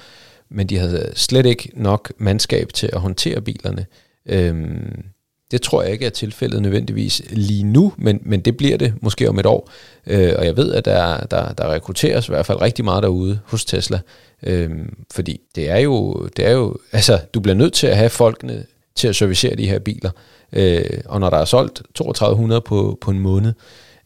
[0.50, 3.86] men de havde slet ikke nok mandskab til at håndtere bilerne.
[4.26, 5.04] Øhm,
[5.52, 9.30] det tror jeg ikke er tilfældet nødvendigvis lige nu, men, men det bliver det måske
[9.30, 9.70] om et år.
[10.08, 13.40] Øh, og jeg ved, at der, der, der rekrutteres i hvert fald rigtig meget derude
[13.46, 14.00] hos Tesla.
[14.44, 14.72] Øh,
[15.12, 18.66] fordi det er, jo, det er jo, altså du bliver nødt til at have folkene
[18.96, 20.12] til at servicere de her biler.
[20.54, 23.54] Øh, og når der er solgt 3200 på, på en måned,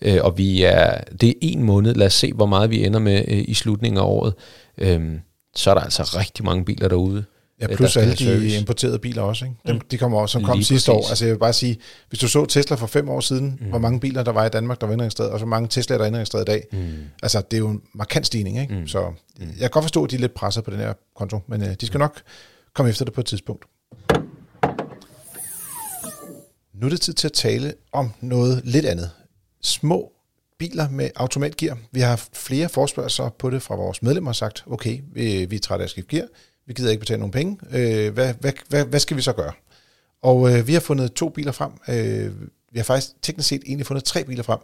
[0.01, 2.99] øh, og vi er, det er en måned, lad os se, hvor meget vi ender
[2.99, 4.33] med øh, i slutningen af året,
[4.77, 5.11] øh,
[5.55, 7.23] så er der altså rigtig mange biler derude.
[7.61, 8.59] Ja, øh, plus alle de service.
[8.59, 9.45] importerede biler også.
[9.45, 9.57] Ikke?
[9.67, 9.81] Dem, Mm.
[9.91, 11.05] de kommer også, som kom Lige sidste præcis.
[11.07, 11.09] år.
[11.09, 11.77] Altså jeg vil bare sige,
[12.09, 13.69] hvis du så Tesla for fem år siden, mm.
[13.69, 16.01] hvor mange biler der var i Danmark, der var indregistreret, og så mange Tesla, der
[16.03, 16.63] er indregistreret i dag.
[16.71, 16.79] Mm.
[17.23, 18.61] Altså det er jo en markant stigning.
[18.61, 18.73] Ikke?
[18.75, 18.87] Mm.
[18.87, 18.99] Så
[19.39, 21.67] jeg kan godt forstå, at de er lidt presset på den her konto, men øh,
[21.81, 22.21] de skal nok
[22.75, 23.65] komme efter det på et tidspunkt.
[26.81, 29.11] Nu er det tid til at tale om noget lidt andet.
[29.61, 30.11] Små
[30.59, 31.77] biler med automatgear.
[31.91, 35.55] Vi har haft flere forspørgelser på det fra vores medlemmer og sagt, okay, vi, vi
[35.55, 36.27] er trætte af at skifte gear,
[36.65, 39.51] vi gider ikke betale nogen penge, øh, hvad, hvad, hvad, hvad skal vi så gøre?
[40.21, 42.31] Og øh, vi har fundet to biler frem, øh,
[42.71, 44.59] vi har faktisk teknisk set egentlig fundet tre biler frem,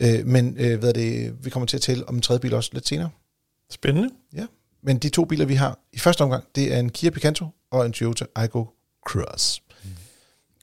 [0.00, 2.54] øh, men øh, hvad er det, vi kommer til at tale om en tredje bil
[2.54, 3.10] også lidt senere.
[3.70, 4.08] Spændende.
[4.34, 4.46] Ja.
[4.82, 7.86] Men de to biler, vi har i første omgang, det er en Kia Picanto og
[7.86, 8.64] en Toyota Aygo
[9.06, 9.62] Cross.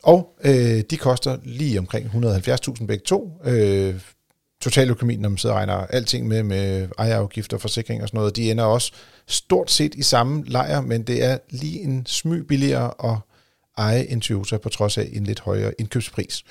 [0.07, 3.41] Og øh, de koster lige omkring 170.000 begge to.
[3.43, 3.95] Øh,
[4.61, 8.51] totaløkonomien, når man sidder og regner alting med, med ejerafgifter, forsikring og sådan noget, de
[8.51, 8.91] ender også
[9.27, 13.17] stort set i samme lejr, men det er lige en smy billigere at
[13.77, 16.43] eje en Toyota på trods af en lidt højere indkøbspris.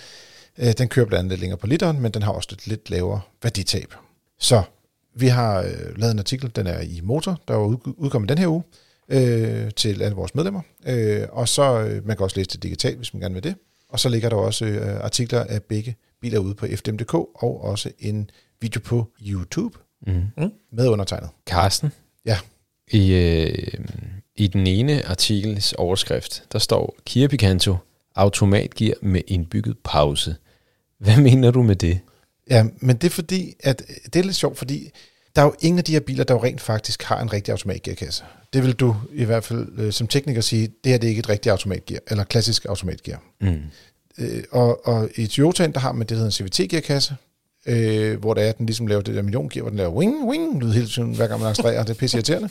[0.58, 2.90] Øh, den kører blandt andet lidt længere på literen, men den har også et lidt
[2.90, 3.94] lavere værditab.
[4.38, 4.62] Så
[5.14, 8.48] vi har øh, lavet en artikel, den er i Motor, der var udkommet den her
[8.48, 8.62] uge,
[9.08, 10.60] øh, til alle vores medlemmer.
[10.86, 13.54] Øh, og så, øh, man kan også læse det digitalt, hvis man gerne vil det.
[13.88, 17.90] Og så ligger der også øh, artikler af begge biler ude på fdm.dk, og også
[17.98, 20.22] en video på YouTube Mm.
[20.72, 21.30] med undertegnet.
[21.48, 21.90] Carsten?
[22.26, 22.38] Ja.
[22.90, 23.68] I, øh,
[24.36, 27.76] I den ene artikels overskrift, der står Kia Picanto
[28.14, 30.36] automatgear med indbygget pause.
[30.98, 32.00] Hvad mener du med det?
[32.50, 34.90] Ja, men det er fordi, at det er lidt sjovt, fordi
[35.36, 37.52] der er jo ingen af de her biler, der jo rent faktisk har en rigtig
[37.52, 38.24] automatgearkasse.
[38.52, 41.18] Det vil du i hvert fald øh, som tekniker sige, det her det er ikke
[41.20, 43.22] et rigtigt automatgear, eller klassisk automatgear.
[43.40, 43.62] Mm.
[44.18, 47.14] Øh, og, og i Toyotaen, der har man det, der hedder en CVT-gearkasse,
[47.66, 50.28] øh, hvor det er, at den ligesom laver det der milliongear, hvor den laver wing,
[50.28, 52.48] wing, lyd hele tiden, hver gang man accelererer, det er pisse irriterende.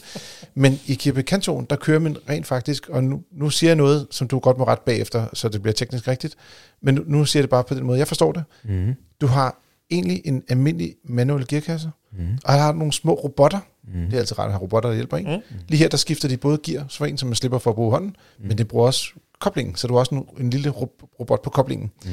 [0.55, 4.07] Men i Kia Picantoen, der kører man rent faktisk, og nu, nu siger jeg noget,
[4.11, 6.36] som du godt må ret bagefter, så det bliver teknisk rigtigt,
[6.81, 8.43] men nu, nu siger jeg det bare på den måde, jeg forstår det.
[8.63, 8.93] Mm.
[9.21, 9.61] Du har
[9.91, 12.28] egentlig en almindelig manuel gearkasse, Mm.
[12.45, 13.59] og der har nogle små robotter.
[13.93, 14.05] Mm.
[14.05, 15.26] Det er altid rart at have robotter, der hjælper en.
[15.36, 15.57] Mm.
[15.68, 17.91] Lige her, der skifter de både gear, så en, som man slipper for at bruge
[17.91, 18.47] hånden, mm.
[18.47, 19.09] men det bruger også
[19.39, 21.91] koblingen, så du har også en, en lille ro- robot på koblingen.
[22.05, 22.11] Mm.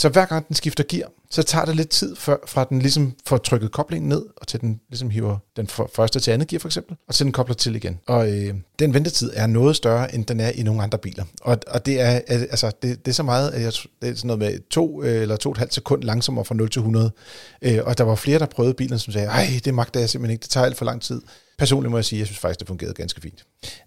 [0.00, 3.16] Så hver gang den skifter gear, så tager det lidt tid, før, fra den ligesom
[3.26, 6.60] får trykket koblingen ned, og til den ligesom hiver den for, første til andet gear
[6.60, 7.98] for eksempel, og til den kobler til igen.
[8.06, 11.24] Og øh, den ventetid er noget større, end den er i nogle andre biler.
[11.40, 13.72] Og, og det, er, altså, det, det er så meget, at jeg,
[14.02, 16.54] det er sådan noget med to øh, eller to og et halvt sekund langsommere fra
[16.54, 17.12] 0 til 100.
[17.62, 20.32] Øh, og der var flere, der prøvede bilen, som sagde, ej, det magter jeg simpelthen
[20.32, 21.22] ikke, det tager alt for lang tid.
[21.58, 23.44] Personligt må jeg sige, at jeg synes faktisk, det fungerede ganske fint.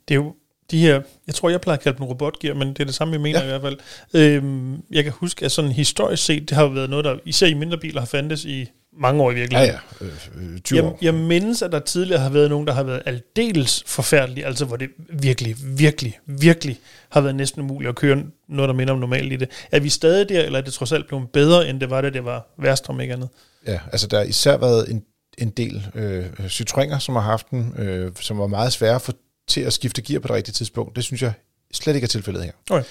[0.07, 0.33] Det er jo
[0.71, 3.11] de her, jeg tror, jeg plejer at kalde dem robotgear, men det er det samme,
[3.13, 3.49] jeg mener ja.
[3.49, 3.55] Ja.
[3.55, 3.77] i hvert
[4.13, 4.23] fald.
[4.23, 7.47] Øhm, jeg kan huske, at sådan historisk set, det har jo været noget, der især
[7.47, 9.75] i mindre biler har fandtes i mange år i Ja, virkeligheden.
[10.01, 10.05] ja,
[10.41, 10.97] øh, øh, 20 Jeg, år.
[11.01, 14.75] jeg mindes, at der tidligere har været nogen, der har været aldeles forfærdelige, altså hvor
[14.77, 19.33] det virkelig, virkelig, virkelig har været næsten umuligt at køre noget, der minder om normalt
[19.33, 19.49] i det.
[19.71, 22.09] Er vi stadig der, eller er det trods alt blevet bedre, end det var, da
[22.09, 23.29] det var værst om ikke andet?
[23.67, 25.03] Ja, altså der har især været en,
[25.37, 29.13] en del øh, Citroëner, som har haft den, øh, som var meget svære for,
[29.47, 30.95] til at skifte gear på det rigtige tidspunkt.
[30.95, 31.33] Det synes jeg
[31.73, 32.51] slet ikke er tilfældet her.
[32.69, 32.83] Okay.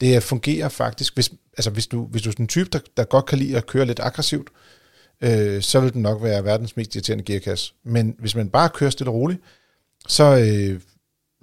[0.00, 3.04] Det fungerer faktisk, hvis, altså hvis, du, hvis du er sådan en type, der, der
[3.04, 4.48] godt kan lide at køre lidt aggressivt,
[5.20, 7.72] øh, så vil den nok være verdens mest irriterende gearkasse.
[7.84, 9.40] Men hvis man bare kører stille og roligt,
[10.08, 10.80] så øh,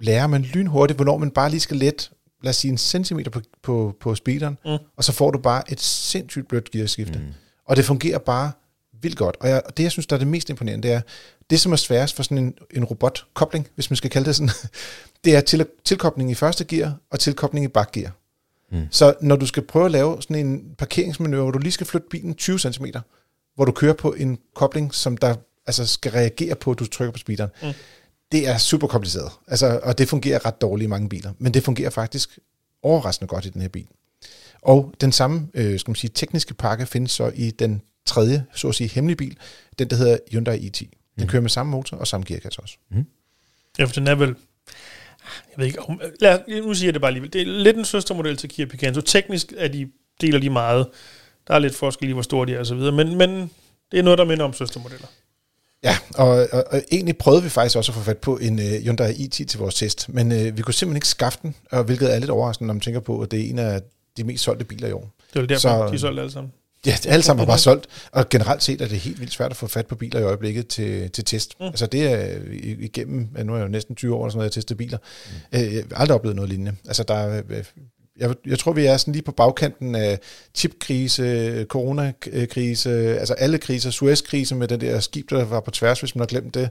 [0.00, 2.10] lærer man lynhurtigt, hvornår man bare lige skal let,
[2.42, 4.70] lad os sige en centimeter på, på, på speederen, Mm.
[4.96, 7.18] og så får du bare et sindssygt blødt gearskifte.
[7.18, 7.24] Mm.
[7.64, 8.52] Og det fungerer bare
[9.02, 9.36] vildt godt.
[9.40, 11.00] Og, jeg, og det, jeg synes, der er det mest imponerende, det er,
[11.50, 14.50] det som er sværest for sådan en, en robotkobling, hvis man skal kalde det sådan,
[15.24, 18.12] det er til, tilkobling i første gear og tilkobling i bakgear.
[18.72, 18.86] Mm.
[18.90, 22.06] Så når du skal prøve at lave sådan en parkeringsmanøvre, hvor du lige skal flytte
[22.10, 22.86] bilen 20 cm,
[23.54, 25.34] hvor du kører på en kobling, som der
[25.66, 27.72] altså skal reagere på, at du trykker på speederen, Mm.
[28.32, 29.32] det er super kompliceret.
[29.46, 31.32] Altså, og det fungerer ret dårligt i mange biler.
[31.38, 32.38] Men det fungerer faktisk
[32.82, 33.86] overraskende godt i den her bil.
[34.62, 38.68] Og den samme øh, skal man sige, tekniske pakke findes så i den tredje, så
[38.68, 39.36] at sige, hemmelige bil,
[39.78, 40.78] den der hedder Hyundai i10.
[40.80, 40.88] Den
[41.24, 41.26] Mm.
[41.28, 42.76] kører med samme motor og samme gearkasse også.
[43.78, 44.28] Ja, for den er vel...
[45.28, 47.32] Jeg ved ikke, om, lad, nu siger jeg det bare alligevel.
[47.32, 49.00] Det er lidt en søstermodel til Kia Picanto.
[49.00, 49.88] Teknisk er de,
[50.20, 50.86] deler de meget.
[51.48, 52.92] Der er lidt forskel i, hvor store de er og så videre.
[52.92, 53.50] Men, men
[53.92, 55.06] det er noget, der minder om søstermodeller.
[55.84, 58.64] Ja, og, og, og egentlig prøvede vi faktisk også at få fat på en uh,
[58.64, 62.14] Hyundai i10 til vores test, men uh, vi kunne simpelthen ikke skaffe den, og hvilket
[62.14, 63.82] er lidt overraskende, når man tænker på, at det er en af
[64.16, 65.14] de mest solgte biler i år.
[65.30, 66.52] Det er vel derfor, Så- de er solgt alle sammen.
[66.86, 69.56] Ja, alle sammen var bare solgt, og generelt set er det helt vildt svært at
[69.56, 71.54] få fat på biler i øjeblikket til, til test.
[71.60, 71.66] Mm.
[71.66, 74.60] Altså det er igennem, nu er jeg jo næsten 20 år, sådan noget, jeg har
[74.60, 74.98] testet biler.
[75.52, 75.58] Mm.
[75.58, 76.76] Øh, jeg har aldrig oplevet noget lignende.
[76.86, 77.64] Altså der er, øh,
[78.18, 80.18] jeg, jeg tror, vi er sådan lige på bagkanten af
[80.54, 86.14] chipkrise, coronakrise, altså alle kriser, Suez-krise med den der skib, der var på tværs, hvis
[86.14, 86.70] man har glemt det.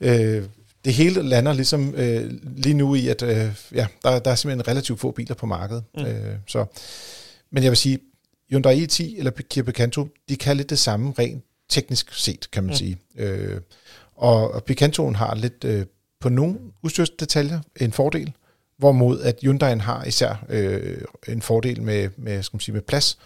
[0.00, 0.44] Øh,
[0.84, 4.68] det hele lander ligesom øh, lige nu i, at øh, ja, der, der er simpelthen
[4.68, 5.84] relativt få biler på markedet.
[5.94, 6.02] Mm.
[6.02, 6.08] Mm.
[6.08, 6.64] Øh, så,
[7.52, 7.98] men jeg vil sige,
[8.50, 12.70] Hyundai i10 eller Kia Picanto, de kan lidt det samme rent teknisk set, kan man
[12.70, 12.76] Mm.
[12.76, 12.98] sige.
[13.16, 13.60] Øh,
[14.14, 15.86] og, og Picantoen har lidt øh,
[16.20, 18.32] på nogle udstyrsdetaljer en fordel,
[18.78, 23.18] hvorimod at Hyundai'en har især øh, en fordel med, med, skal man sige, med plads,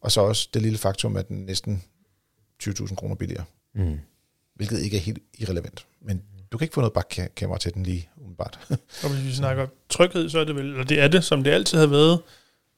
[0.00, 1.82] og så også det lille faktum, at den næsten
[2.62, 3.98] 20.000 kroner billigere, Mm.
[4.54, 5.86] hvilket ikke er helt irrelevant.
[6.00, 6.22] Men
[6.52, 8.58] du kan ikke få noget bakkamera til den lige umiddelbart.
[9.04, 11.50] Og hvis vi snakker tryghed, så er det vel, eller det er det, som det
[11.50, 12.20] altid har været,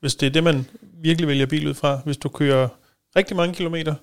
[0.01, 0.67] hvis det er det, man
[1.03, 2.01] virkelig vælger bil ud fra.
[2.05, 2.69] Hvis du kører
[3.17, 3.95] rigtig mange kilometer,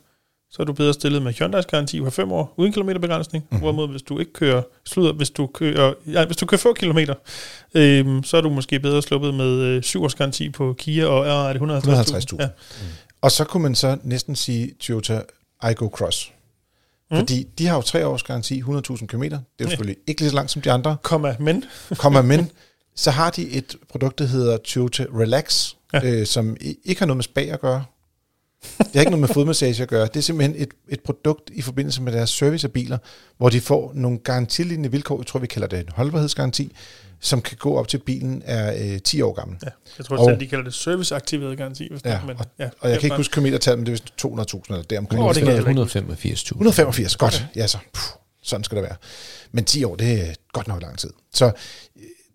[0.52, 3.44] så er du bedre stillet med Hyundai's garanti på 5 år, uden kilometerbegrænsning.
[3.44, 3.56] Mm-hmm.
[3.56, 3.62] Mhm.
[3.62, 7.14] Hvorimod, hvis du ikke kører, slutter, hvis du kører, ja, hvis du kører få kilometer,
[7.74, 11.28] øhm, så er du måske bedre sluppet med øh, 7 års garanti på Kia, og
[11.50, 12.36] er det 150.000?
[12.36, 12.38] 150.000.
[12.40, 12.50] Ja.
[13.22, 15.22] Og så kunne man så næsten sige Toyota
[15.62, 16.32] Aygo Cross.
[17.12, 17.16] Mm.
[17.16, 17.20] Mm.
[17.20, 19.22] Fordi de har jo tre års garanti, 100.000 km.
[19.22, 19.70] Det er jo Ja.
[19.70, 20.98] selvfølgelig ikke lige så langt som de andre.
[21.04, 21.64] Komma, men
[21.98, 22.52] Kommer men
[22.96, 25.74] så har de et produkt, der hedder Toyota Relax,
[26.04, 26.10] Ja.
[26.20, 27.86] øh, som ikke har noget med spag at gøre.
[28.80, 30.08] Det har ikke noget med fodmassage at gøre.
[30.08, 32.98] Det er simpelthen et, et produkt i forbindelse med deres service af biler,
[33.38, 36.72] hvor de får nogle garantilignende vilkår, jeg tror vi kalder det en holdbarhedsgaranti,
[37.20, 39.58] som kan gå op til bilen er øh, 10 år gammel.
[39.64, 41.88] ja, jeg tror Og- selv, de kalder det serviceaktiveret garanti.
[41.92, 44.62] Hvis Ja, men, ja, Og jeg kan ikke huske kilometertal, men det er vist 200.000
[44.70, 45.24] eller deromkring.
[45.24, 46.52] Åh, det kan ikke 185.000.
[46.52, 47.46] 185, godt.
[47.56, 47.78] Ja, så.
[47.94, 48.02] Puh,
[48.44, 48.96] sådan skal det være.
[49.52, 51.10] Men 10 år, det er godt nok lang tid.
[51.34, 51.52] Så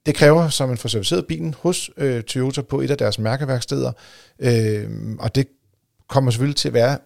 [0.06, 3.92] det kræver, så man får serviceret bilen hos øh, Toyota på et af deres mærkeværksteder.
[4.38, 4.88] Øh,
[5.18, 5.46] og det
[6.08, 6.98] kommer selvfølgelig til at være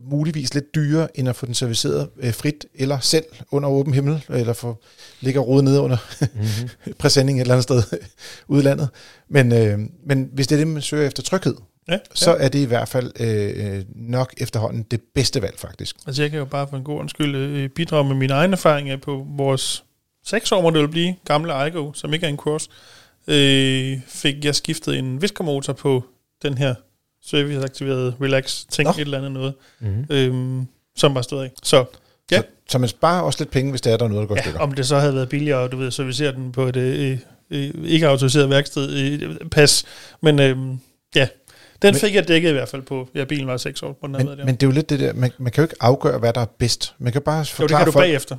[0.00, 4.24] muligvis lidt dyrere, end at få den serviceret øh, frit, eller selv under åben himmel,
[4.28, 4.76] eller få
[5.20, 6.94] ligger rodet nede under Mm-hmm.
[6.98, 7.82] præsending et eller andet sted
[8.48, 8.88] ude i landet.
[9.28, 11.54] Men, øh, men hvis det er det, man søger efter tryghed,
[11.88, 15.96] Ja, så er det i hvert fald øh, nok efterhånden det bedste valg, faktisk.
[16.06, 18.96] Altså jeg kan jo bare for en god undskyld øh, bidrage med mine egne erfaringer
[18.96, 19.84] på vores
[20.26, 22.68] seks år, må det vil blive, gamle Igo, som ikke er en cross,
[23.26, 26.04] øh, fik jeg skiftet en viskermotor på
[26.42, 26.74] den her
[27.24, 28.90] serviceaktiverede relax ting, Nå.
[28.92, 30.06] et eller andet noget, Mm-hmm.
[30.10, 30.62] øh,
[30.96, 31.50] som var stået af.
[31.62, 31.84] Så
[32.30, 32.36] Ja.
[32.38, 34.36] Så, så man sparer også lidt penge, hvis det er, der er noget, der går
[34.36, 34.60] ja, stykker.
[34.60, 37.18] om det så havde været billigere, du ved, servicere den på et øh,
[37.50, 39.84] øh, ikke autoriseret værksted, øh, pas,
[40.20, 40.56] men øh,
[41.14, 41.28] ja,
[41.82, 44.06] den Men- fik jeg dækket i hvert fald på, ja, bilen var seks år på
[44.06, 44.44] den Men, der.
[44.44, 46.40] men det er jo lidt det der, man, man kan jo ikke afgøre, hvad der
[46.40, 46.94] er bedst.
[46.98, 48.36] Man kan bare jo, det forklare kan du folk, bagefter.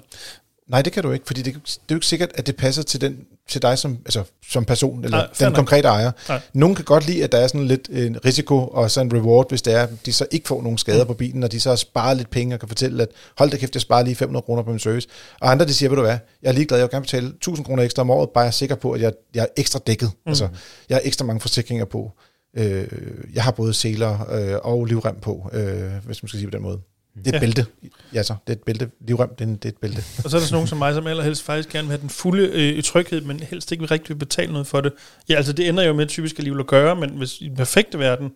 [0.72, 2.84] Nej, det kan du ikke, fordi det, det er jo ikke sikkert, at det passer
[2.84, 3.17] til, den,
[3.49, 5.55] til dig som, altså, som person, eller Nej, den nok.
[5.55, 6.11] konkrete ejer.
[6.30, 6.41] Nej.
[6.53, 9.49] Nogen kan godt lide, at der er sådan lidt en risiko og sådan en reward,
[9.49, 11.69] hvis det er, at de så ikke får nogen skader på bilen, og de så
[11.69, 14.43] har sparet lidt penge og kan fortælle, at hold da kæft, jeg sparer lige 500
[14.43, 15.07] kroner på min service.
[15.41, 17.65] Og andre, de siger, ved du hvad, jeg er ligeglad, jeg vil gerne betale 1000
[17.65, 20.11] kroner ekstra om året, bare jeg er sikker på, at jeg, jeg er ekstra dækket.
[20.26, 20.30] Mm.
[20.30, 20.47] Altså,
[20.89, 22.11] jeg har ekstra mange forsikringer på.
[22.57, 22.88] Øh,
[23.34, 26.61] jeg har både seler øh, og livrem på, øh, hvis man skal sige på den
[26.61, 26.80] måde.
[27.16, 27.38] Det er et Ja.
[27.38, 27.39] ja.
[27.39, 27.66] bælte.
[28.14, 28.36] Ja, så.
[28.47, 28.89] Det er et bælte.
[29.07, 30.03] Livrem, det er, en, det er et bælte.
[30.24, 32.09] Og så er der sådan nogen som mig, som allerhelst faktisk gerne vil have den
[32.09, 34.93] fulde øh, tryghed, men helst ikke vil rigtig vil betale noget for det.
[35.30, 37.99] Ja, altså det ender jo med typisk alligevel at gøre, men hvis i den perfekte
[37.99, 38.30] verden,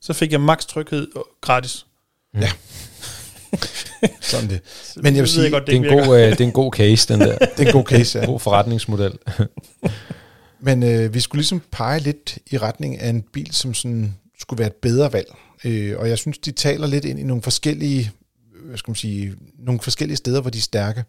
[0.00, 1.86] så fik jeg maks tryghed og gratis.
[4.20, 4.60] Sådan det.
[4.96, 7.12] Men jeg vil sige, godt, Det, er en god, øh, det er en god case,
[7.12, 7.38] den der.
[7.56, 8.26] det er en god case, ja.
[8.26, 9.12] God forretningsmodel.
[10.60, 14.58] Men øh, vi skulle ligesom pege lidt i retning af en bil, som sådan skulle
[14.58, 15.34] være et bedre valg.
[15.64, 18.10] Øh, og jeg synes, de taler lidt ind i nogle forskellige,
[18.68, 21.04] hvad skal man sige, nogle forskellige steder, hvor de er stærke.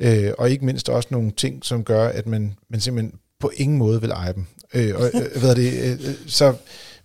[0.00, 3.78] Øh, og ikke mindst også nogle ting, som gør, at man, man simpelthen på ingen
[3.78, 4.46] måde vil eje dem.
[4.74, 6.54] Øh, og, øh, hvad er det, øh, øh, så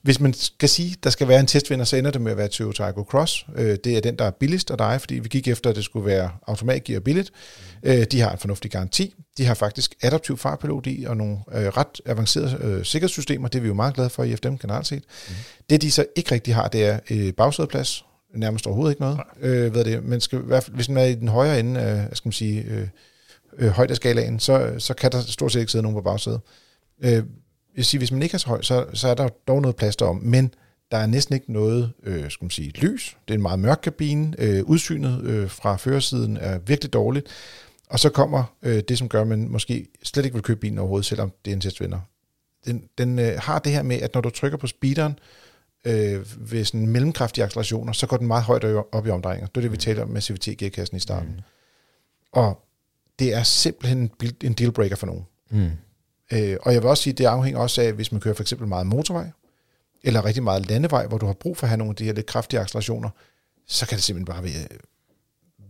[0.02, 2.48] hvis man skal sige, der skal være en testvinder, så ender det med at være
[2.48, 3.46] Toyota Aygo Cross.
[3.56, 5.84] Øh, det er den, der er billigst at eje, fordi vi gik efter, at det
[5.84, 7.32] skulle være automatgear billigt.
[7.84, 9.14] Øh, de har en fornuftig garanti.
[9.38, 13.48] De har faktisk adaptiv farpilot i, og nogle øh, ret avancerede øh, sikkerhedssystemer.
[13.48, 15.04] Det er vi jo meget glade for i FDM generelt set.
[15.28, 15.36] Mm.
[15.70, 18.06] Det, de så ikke rigtig har, det er øh, bagsædeplads.
[18.34, 19.20] Nærmest overhovedet ikke noget.
[19.42, 20.04] Øh, hvad er det?
[20.04, 22.34] Man skal, i hvert fald, hvis man er i den højere ende af, skal man
[22.34, 22.88] sige, øh,
[23.58, 26.42] øh, højdeskalaen, så, så kan der stort set ikke sidde nogen på bagsædet.
[27.04, 27.24] Øh, jeg
[27.76, 29.96] vil sige, hvis man ikke er så høj, så, så er der dog noget plads
[29.96, 30.54] derom, men
[30.92, 33.18] der er næsten ikke noget, øh, skal man sige, lys.
[33.28, 34.36] Det er en meget mørk kabine.
[34.40, 37.28] Øh, udsynet øh, fra førersiden er virkelig dårligt.
[37.90, 40.78] Og så kommer øh, det, som gør, at man måske slet ikke vil købe bilen
[40.78, 42.00] overhovedet, selvom det er en testvinder.
[42.66, 45.51] Den, den øh, har det her med, at når du trykker på speederen øh,
[45.84, 49.48] ved sådan mellemkraftige accelerationer, så går den meget højt op i omdrejninger.
[49.48, 51.30] Det er det, vi taler om med CVT-gearkassen i starten.
[51.30, 51.42] Mm.
[52.32, 52.66] Og
[53.20, 54.12] det er simpelthen
[54.44, 55.26] en dealbreaker for nogen.
[55.50, 55.72] Mm.
[56.34, 58.44] Øh, og jeg vil også sige, at det afhænger også af, hvis man kører for
[58.44, 59.30] eksempel meget motorvej,
[60.04, 62.14] eller rigtig meget landevej, hvor du har brug for at have nogle af de her
[62.14, 63.10] lidt kraftige accelerationer,
[63.68, 64.80] så kan det simpelthen bare være øh,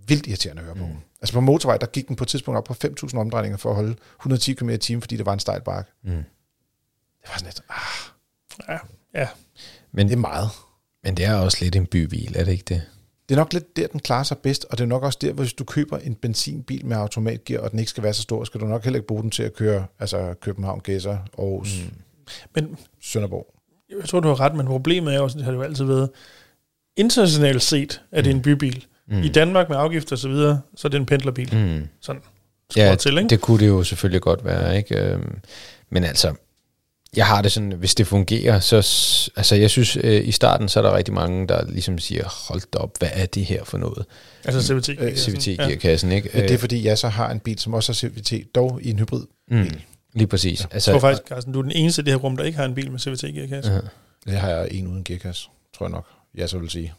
[0.07, 0.85] vildt irriterende at høre på.
[0.85, 0.95] Mm.
[1.21, 3.75] Altså på motorvej, der gik den på et tidspunkt op på 5.000 omdrejninger for at
[3.75, 5.91] holde 110 km i timen, fordi det var en stejl bakke.
[6.03, 6.11] Mm.
[6.11, 8.11] Det var sådan lidt, ah,
[8.69, 8.77] Ja,
[9.21, 9.27] ja.
[9.93, 10.49] Men, det er meget.
[11.03, 12.81] men det er også lidt en bybil, er det ikke det?
[13.29, 15.33] Det er nok lidt der, den klarer sig bedst, og det er nok også der,
[15.33, 18.59] hvis du køber en benzinbil med automatgear, og den ikke skal være så stor, skal
[18.61, 21.97] du nok heller ikke bruge den til at køre altså København, Gæsser, Aarhus, mm.
[22.55, 23.53] Men Sønderborg.
[24.01, 26.09] jeg tror, du har ret, men problemet er jo, det har det jo altid været,
[26.97, 28.85] internationalt set er det en bybil.
[29.07, 29.21] Mm.
[29.21, 31.49] I Danmark med afgifter og så videre, så er det en pendlerbil.
[31.55, 31.59] Mm.
[31.75, 31.87] Mm.
[32.01, 32.21] Sådan.
[32.75, 33.29] Ja, Ja, til, ikke?
[33.29, 34.95] det kunne det jo selvfølgelig godt være, ikke?
[34.97, 35.37] Øhm,
[35.89, 36.33] Men altså,
[37.15, 38.75] jeg har det sådan, hvis det fungerer, så...
[39.35, 42.61] Altså, jeg synes, øh, i starten, så er der rigtig mange, der ligesom siger, hold
[42.73, 44.05] da op, hvad er det her for noget?
[44.45, 44.89] Altså CVT.
[44.99, 46.29] Øh, CVT-gearkassen, ikke?
[46.33, 46.41] Ja.
[46.41, 48.99] Det er fordi, jeg så har en bil, som også har CVT, dog i en
[48.99, 49.23] hybrid.
[49.51, 49.69] mm,
[50.13, 50.59] lige præcis.
[50.59, 50.65] Ja.
[50.65, 52.57] Jeg Altså, tror faktisk, Carsten, du er den eneste i det her rum, der ikke
[52.57, 53.71] har en bil med CVT-gearkasse.
[53.71, 53.79] Ja.
[54.31, 55.47] Det har jeg en uden gearkasse,
[55.77, 56.05] tror jeg nok.
[56.35, 56.93] Jeg så vil sige.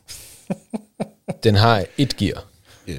[1.44, 2.44] den har et gear.
[2.88, 2.92] Ja.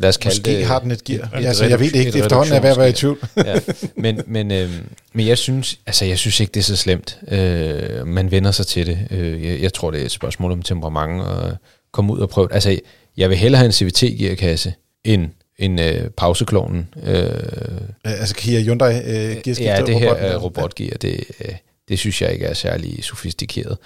[0.00, 0.64] Lad os kalde Måske det...
[0.66, 1.30] har den et gear.
[1.38, 2.08] et altså, jeg ved ikke.
[2.08, 3.18] et Efterhånden er jeg ved i tvivl.
[3.36, 3.60] ja.
[3.96, 4.70] Men, men, øh,
[5.12, 7.18] men jeg synes, altså jeg synes ikke, det er så slemt.
[7.28, 8.98] Øh, man vender sig til det.
[9.10, 11.52] Øh, jeg, jeg tror, det er et spørgsmål om temperament og
[11.92, 12.52] komme ud og prøve.
[12.52, 12.78] Altså,
[13.16, 14.72] jeg vil hellere have en CVT-gearkasse
[15.04, 15.28] end
[15.58, 16.88] en øh, pauseklonen.
[17.06, 17.24] Øh,
[18.04, 19.02] Altså Kia Hyundai øh,
[19.42, 21.54] gearskifter ja, det her er robotgear, det, øh,
[21.88, 23.78] det synes jeg ikke er særlig sofistikeret.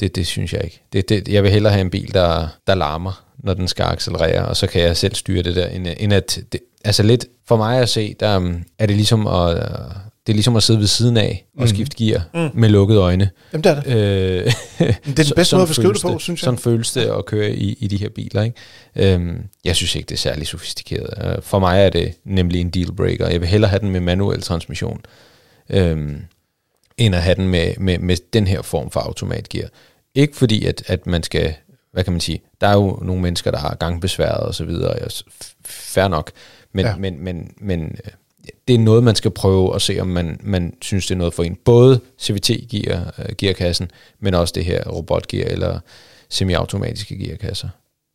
[0.00, 0.82] Det, det synes jeg ikke.
[0.92, 4.44] Det, det, jeg vil hellere have en bil, der, der larmer, når den skal accelerere,
[4.48, 6.40] og så kan jeg selv styre det der, end, end at...
[6.52, 9.54] Det, altså lidt, for mig at se, der um, er det ligesom at...
[9.54, 9.92] Uh,
[10.26, 11.68] det er ligesom at sidde ved siden af og Mhm.
[11.68, 12.60] skifte gear mm.
[12.60, 13.30] med lukkede øjne.
[13.52, 13.92] Jamen, det er det.
[13.96, 14.44] Øh,
[15.06, 16.44] det er den bedste måde at beskrive det på, synes jeg.
[16.44, 18.42] Sådan føles det at køre i, i de her biler.
[18.42, 19.14] Ikke?
[19.14, 21.36] Øhm, jeg synes ikke, det er særlig sofistikeret.
[21.36, 23.28] Øh, For mig er det nemlig en dealbreaker.
[23.28, 25.00] Jeg vil hellere have den med manuel transmission,
[25.70, 26.16] øhm,
[26.98, 29.68] end at have den med, med, med den her form for automatgear.
[30.14, 31.54] Ikke fordi, at, at man skal,
[31.92, 34.90] hvad kan man sige, der er jo nogle mennesker, der har gangbesværet og så videre,
[34.90, 35.10] og
[35.64, 36.30] fair nok,
[36.72, 36.96] men, Ja.
[36.96, 38.10] men, men, men øh,
[38.68, 41.34] det er noget, man skal prøve at se, om man, man synes, det er noget
[41.34, 41.56] for en.
[41.64, 43.90] Både CVT-gear, uh, gearkassen,
[44.20, 45.80] men også det her robotgear eller
[46.28, 47.68] semiautomatiske gearkasser.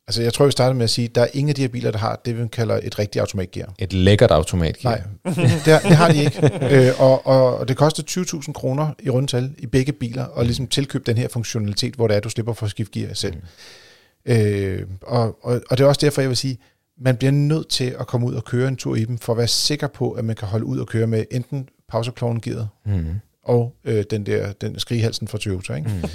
[0.06, 1.68] Altså, jeg tror, vi starter med at sige, at der er ingen af de her
[1.68, 3.74] biler, der har det, vi kalder et rigtigt automatgear.
[3.78, 4.90] Et lækkert automatgear.
[4.90, 5.34] Nej,
[5.64, 6.50] det har, det har de ikke.
[6.88, 8.02] øh, og, og, det koster
[8.46, 12.14] 20.000 kroner i rundtal i begge biler, og ligesom tilkøbe den her funktionalitet, hvor det
[12.14, 13.34] er, at du slipper for at skifte gear selv.
[13.34, 14.32] Mm.
[14.32, 16.58] Øh, og, og, og det er også derfor, jeg vil sige,
[17.00, 19.38] man bliver nødt til at komme ud og køre en tur i dem, for at
[19.38, 23.04] være sikker på, at man kan holde ud og køre med enten pauseklovnen-gearet mm.
[23.42, 25.74] og øh, den der den skrighalsen fra Toyota.
[25.74, 25.88] Ikke?
[25.88, 26.08] Mm.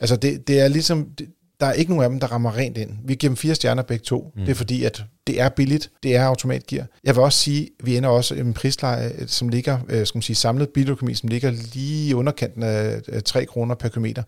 [0.00, 1.28] Altså det, det er ligesom, det,
[1.62, 2.90] der er ikke nogen af dem, der rammer rent ind.
[3.04, 4.32] Vi giver dem fire stjerner begge to.
[4.36, 4.40] Mm.
[4.44, 5.90] Det er fordi, at det er billigt.
[6.02, 6.86] Det er automatgear.
[7.04, 10.16] Jeg vil også sige, at vi ender også i en prisleje, som ligger, øh, skal
[10.16, 14.22] man sige, samlet biløkonomi, som ligger lige i underkanten af 3 kroner per kilometer.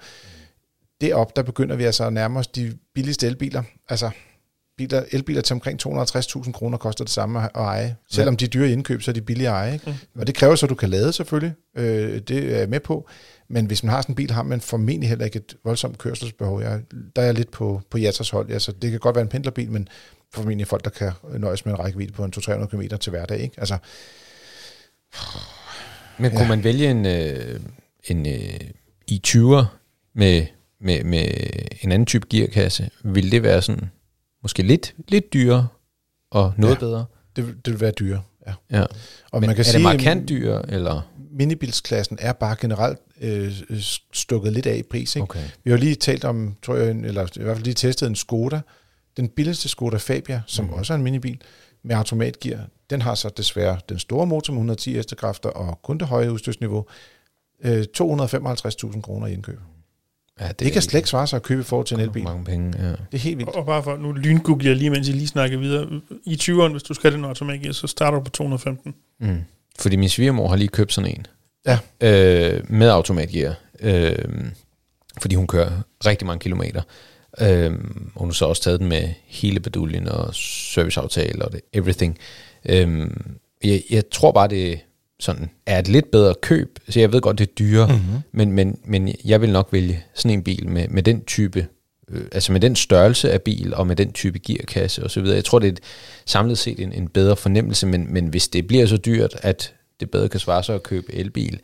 [1.01, 3.63] Derop, der begynder vi altså at nærme os de billigste elbiler.
[3.89, 4.11] Altså,
[4.77, 7.97] biler, elbiler til omkring 250.000 kroner koster det samme at eje.
[8.11, 9.73] Selvom de er dyre indkøb, så er de billige at eje.
[9.73, 9.91] Ikke?
[10.15, 10.21] Mm.
[10.21, 11.55] Og det kræver så, at du kan lade selvfølgelig.
[11.77, 13.09] Øh, det er jeg med på.
[13.49, 16.63] Men hvis man har sådan en bil, har man formentlig heller ikke et voldsomt kørselsbehov.
[16.63, 16.81] Jeg,
[17.17, 18.51] der er jeg lidt på, på Jatas hold.
[18.51, 19.89] Altså, det kan godt være en pendlerbil, men
[20.35, 23.41] formentlig folk, der kan nøjes med en rækkevidde på en 200-300 km til hverdag.
[23.41, 23.55] Ikke?
[23.59, 23.79] Altså,
[26.19, 26.49] men kunne ja.
[26.49, 27.61] man vælge en, øh,
[28.05, 28.61] en øh,
[29.11, 29.65] i20'er
[30.15, 30.47] med,
[30.81, 31.29] med, med
[31.81, 32.91] en anden type gearkasse?
[33.05, 33.91] Vil det være sådan
[34.45, 35.67] måske lidt, lidt dyrere
[36.31, 37.05] og noget ja, bedre?
[37.37, 38.53] Det, det vil være dyrere, ja.
[38.71, 38.85] ja.
[39.31, 41.03] Og Men man kan er sige, det markant dyrere, eller?
[41.35, 43.53] minibilsklassen er bare generelt øh,
[44.13, 45.17] stukket lidt af i pris.
[45.17, 45.23] Ikke?
[45.23, 45.45] Okay.
[45.65, 48.61] Vi har lige talt om, tror jeg, eller i hvert fald lige testet en Skoda.
[49.17, 50.73] Den billigste Skoda Fabia, som mm.
[50.73, 51.41] også er en minibil,
[51.83, 56.07] med automatgear, den har så desværre den store motor med 110 hestekræfter og kun det
[56.07, 56.87] høje udstyrsniveau.
[57.65, 59.61] Øh, 255.000 kroner i indkøb.
[60.41, 62.25] Ja, det, det kan slet ikke svare sig at købe for til en elbil.
[62.25, 62.89] Mange penge, ja.
[62.89, 63.51] Det er helt vildt.
[63.51, 66.01] Og bare for, nu lyngoogler jeg lige, mens jeg lige snakker videre.
[66.25, 68.95] I 20'eren, hvis du skal den automatgear, så starter du på 215.
[69.21, 69.41] Mm.
[69.79, 71.27] Fordi min svigermor har lige købt sådan en.
[71.67, 71.79] Ja.
[72.01, 73.55] Øh, med automatgear.
[73.81, 74.19] Øh,
[75.21, 75.71] fordi hun kører
[76.07, 76.83] rigtig mange kilometer.
[77.41, 77.73] Øh,
[78.17, 82.19] hun har så også taget den med hele beduljen og serviceaftale og det, everything.
[82.69, 83.11] Øh,
[83.65, 84.81] jeg, jeg tror bare, det
[85.21, 86.79] sådan er et lidt bedre køb.
[86.89, 88.21] Så jeg ved godt, det er dyre, mm-hmm.
[88.33, 91.67] men, men, men jeg vil nok vælge sådan en bil med, med den type
[92.11, 95.37] øh, altså med den størrelse af bil, og med den type gearkasse og så videre.
[95.37, 95.81] Jeg tror, det er et,
[96.27, 100.11] samlet set en, en bedre fornemmelse, men, men hvis det bliver så dyrt, at det
[100.11, 101.61] bedre kan svare sig at købe elbil,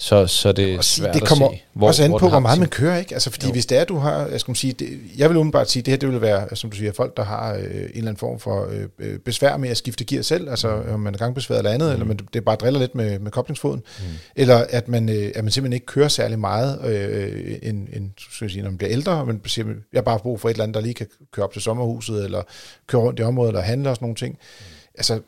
[0.00, 2.58] så, så det er svært det kommer at se, hvor, også an på, hvor meget
[2.58, 3.14] man kører, ikke?
[3.14, 3.52] Altså, fordi jo.
[3.52, 5.98] hvis det er, du har, jeg skal sige, det, jeg vil umiddelbart sige, det her,
[5.98, 8.68] det vil være, som du siger, folk, der har øh, en eller anden form for
[8.70, 10.94] øh, øh besvær med at skifte gear selv, altså mm.
[10.94, 11.92] om man er gangbesvær eller andet, mm.
[11.92, 14.04] eller man, det bare driller lidt med, med koblingsfoden, mm.
[14.36, 18.44] eller at man, øh, at man simpelthen ikke kører særlig meget, øh, en, en, skal
[18.44, 20.64] jeg sige, når man bliver ældre, men siger, jeg har bare brug for et eller
[20.64, 22.42] andet, der lige kan køre op til sommerhuset, eller
[22.86, 24.32] køre rundt i området, eller handle og sådan nogle ting.
[24.32, 24.64] Mm.
[24.94, 25.20] Altså,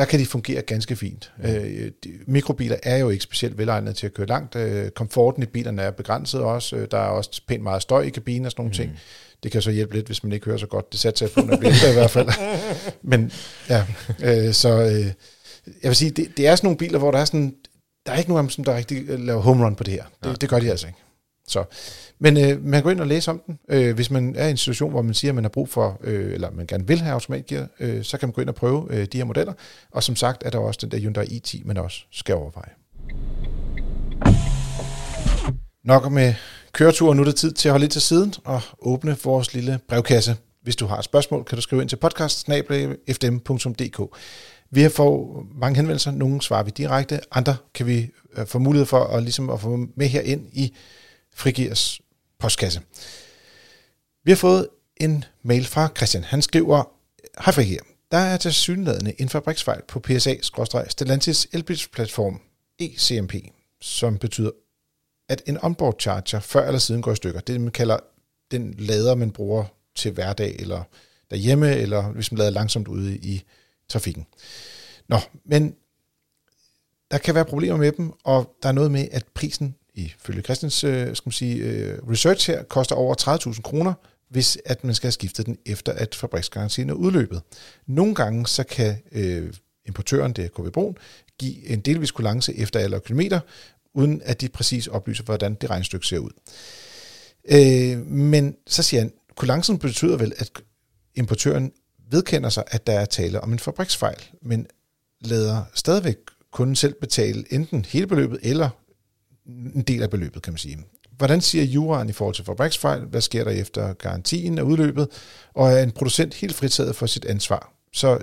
[0.00, 1.32] der kan de fungere ganske fint.
[1.38, 1.44] Mm.
[1.44, 4.56] Øh, de, mikrobiler er jo ikke specielt velegnet til at køre langt.
[4.56, 6.76] Øh, komforten i bilerne er begrænset også.
[6.76, 8.74] Øh, der er også pænt meget støj i kabinen og sådan nogle mm.
[8.74, 8.98] ting.
[9.42, 10.92] Det kan så hjælpe lidt, hvis man ikke hører så godt.
[10.92, 12.28] Det satser jeg på, når det bliver i hvert fald.
[13.10, 13.32] Men
[13.68, 13.86] ja,
[14.22, 15.06] øh, så øh,
[15.82, 17.54] jeg vil sige, det, det er sådan nogle biler, hvor der er sådan,
[18.06, 20.04] der er ikke nogen af dem, som der rigtig laver home run på det her.
[20.22, 20.34] Det, ja.
[20.34, 20.98] det gør de altså ikke.
[21.50, 21.64] Så,
[22.18, 23.58] men øh, man kan gå ind og læse om den.
[23.68, 26.00] Øh, hvis man er i en situation, hvor man siger, at man har brug for,
[26.04, 28.86] øh, eller man gerne vil have automatgear, øh, så kan man gå ind og prøve
[28.90, 29.52] øh, de her modeller.
[29.90, 32.70] Og som sagt er der også den der Hyundai i10, man også skal overveje.
[35.84, 36.34] Nok med øh,
[36.72, 39.78] køretur, nu er det tid til at holde lidt til siden og åbne vores lille
[39.88, 40.36] brevkasse.
[40.62, 42.48] Hvis du har et spørgsmål, kan du skrive ind til podcast
[44.70, 48.86] Vi har fået mange henvendelser, nogle svarer vi direkte, andre kan vi øh, få mulighed
[48.86, 50.74] for at, ligesom at få med her ind i
[51.34, 52.00] Frigirs
[52.38, 52.80] postkasse.
[54.24, 56.24] Vi har fået en mail fra Christian.
[56.24, 56.84] Han skriver,
[57.44, 62.40] Hej Frigir, der er til synlædende en fabriksfejl på PSA-Stellantis elbilsplatform
[62.78, 63.34] ECMP,
[63.80, 64.50] som betyder,
[65.28, 67.40] at en onboard charger før eller siden går i stykker.
[67.40, 67.98] Det man kalder
[68.50, 69.64] den lader, man bruger
[69.94, 70.82] til hverdag, eller
[71.30, 73.42] derhjemme, eller hvis man lader langsomt ude i
[73.88, 74.26] trafikken.
[75.08, 75.74] Nå, men
[77.10, 79.74] der kan være problemer med dem, og der er noget med, at prisen
[80.04, 83.14] ifølge Christians øh, skal man sige, øh, research her, koster over
[83.54, 83.92] 30.000 kroner,
[84.30, 87.42] hvis at man skal have skiftet den efter, at fabriksgarantien er udløbet.
[87.86, 89.52] Nogle gange så kan øh,
[89.86, 90.96] importøren, det er KB Brun,
[91.38, 93.40] give en delvis kulance efter alle kilometer,
[93.94, 96.30] uden at de præcis oplyser, hvordan det regnstykke ser ud.
[97.44, 100.50] Øh, men så siger han, kulancen betyder vel, at
[101.14, 101.72] importøren
[102.10, 104.66] vedkender sig, at der er tale om en fabriksfejl, men
[105.20, 106.16] lader stadigvæk
[106.52, 108.68] kunden selv betale enten hele beløbet eller
[109.74, 110.78] en del af beløbet, kan man sige.
[111.16, 113.00] Hvordan siger juraen i forhold til fabriksfejl?
[113.00, 115.08] Hvad sker der efter garantien er udløbet?
[115.54, 117.72] Og er en producent helt fritaget for sit ansvar?
[117.92, 118.18] så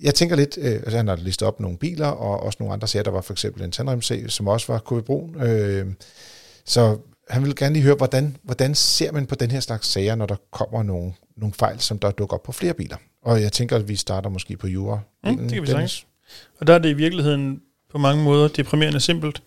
[0.00, 2.88] jeg tænker lidt, øh, altså han har listet op nogle biler, og også nogle andre
[2.88, 3.02] sager.
[3.02, 5.42] Der var for eksempel en tandremsag, som også var KV Brun.
[5.42, 5.86] Øh,
[6.64, 6.98] så
[7.28, 10.26] han vil gerne lige høre, hvordan, hvordan ser man på den her slags sager, når
[10.26, 12.96] der kommer nogle, nogle fejl, som der dukker op på flere biler?
[13.22, 15.00] Og jeg tænker, at vi starter måske på jura.
[15.24, 16.06] Mm, det kan vi sagtens.
[16.60, 17.60] Og der er det i virkeligheden
[17.92, 19.42] på mange måder deprimerende simpelt.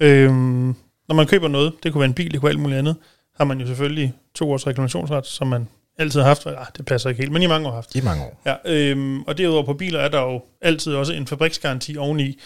[0.00, 0.74] Øhm,
[1.08, 2.96] når man køber noget, det kunne være en bil, det kunne være alt muligt andet,
[3.36, 5.68] har man jo selvfølgelig to års reklamationsret, som man
[5.98, 6.46] altid har haft.
[6.46, 7.94] Ah, det passer ikke helt, men i mange år har haft.
[7.94, 8.40] I mange år.
[8.46, 12.38] Ja, øhm, og derudover på biler er der jo altid også en fabriksgaranti oveni.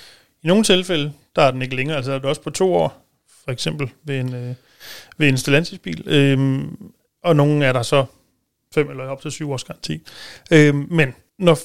[0.42, 3.06] I nogle tilfælde, der er den ikke længere, altså er det også på to år,
[3.44, 4.54] for eksempel ved en, øh,
[5.18, 6.02] ved en Stellantis-bil.
[6.06, 6.76] Øhm,
[7.24, 8.04] og nogle er der så
[8.74, 10.06] fem eller op til syv års garanti.
[10.50, 11.58] Øhm, men når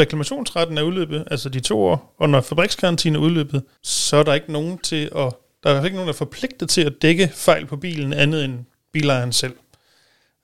[0.00, 4.34] reklamationsretten er udløbet, altså de to år, og når fabrikskarantinen er udløbet, så er der
[4.34, 7.66] ikke nogen til at, der er ikke nogen, der er forpligtet til at dække fejl
[7.66, 8.58] på bilen andet end
[8.92, 9.54] bilejeren selv.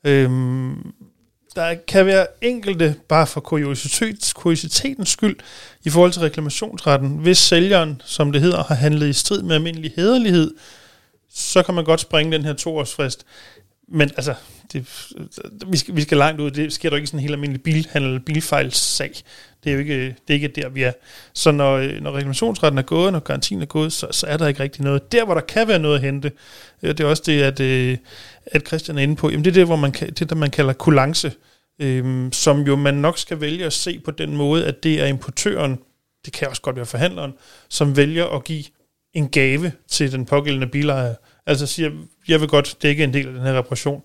[0.06, 0.92] Øhm,
[1.54, 5.36] der kan være enkelte, bare for kuriositet, kuriositetens skyld,
[5.84, 7.18] i forhold til reklamationsretten.
[7.18, 10.54] Hvis sælgeren, som det hedder, har handlet i strid med almindelig hederlighed,
[11.30, 13.26] så kan man godt springe den her toårsfrist.
[13.88, 14.34] Men altså,
[14.72, 15.08] det,
[15.66, 16.50] vi, skal, vi skal langt ud.
[16.50, 19.12] Det sker jo ikke sådan en helt almindelig bilhandel, bilfejlssag.
[19.64, 20.92] Det er jo ikke, det er ikke der, vi er.
[21.32, 24.62] Så når, når reklamationsretten er gået, når garantien er gået, så, så er der ikke
[24.62, 25.12] rigtig noget.
[25.12, 26.32] Der, hvor der kan være noget at hente,
[26.82, 27.98] øh, det er også det, at, øh,
[28.46, 29.30] at Christian er inde på.
[29.30, 31.32] Jamen, det er det, hvor man, det, der man kalder kulance,
[31.78, 35.06] øhm, som jo man nok skal vælge at se på den måde, at det er
[35.06, 35.78] importøren,
[36.24, 37.32] det kan også godt være forhandleren,
[37.68, 38.64] som vælger at give
[39.12, 41.14] en gave til den pågældende bilejer.
[41.46, 41.90] Altså siger,
[42.28, 44.02] jeg vil godt dække en del af den her reparation.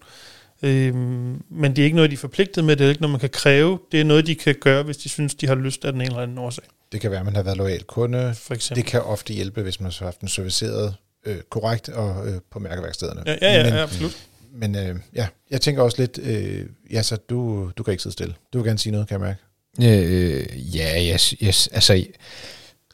[0.62, 3.20] Øhm, men det er ikke noget, de er forpligtet med, det er ikke noget, man
[3.20, 3.80] kan kræve.
[3.92, 6.10] Det er noget, de kan gøre, hvis de synes, de har lyst af den ene
[6.10, 6.64] eller anden årsag.
[6.92, 8.36] Det kan være, at man har været lojal kunde.
[8.36, 8.84] For eksempel.
[8.84, 12.60] Det kan ofte hjælpe, hvis man har haft den serviceret øh, korrekt og øh, på
[12.60, 13.24] mærkeværkstederne.
[13.26, 14.18] Ja, ja, ja, men, ja absolut.
[14.54, 18.14] Men øh, ja, jeg tænker også lidt, øh, ja, så du, du kan ikke sidde
[18.14, 18.36] stille.
[18.54, 19.42] Du vil gerne sige noget, kan jeg mærke.
[19.82, 22.06] Øh, ja, yes, yes, altså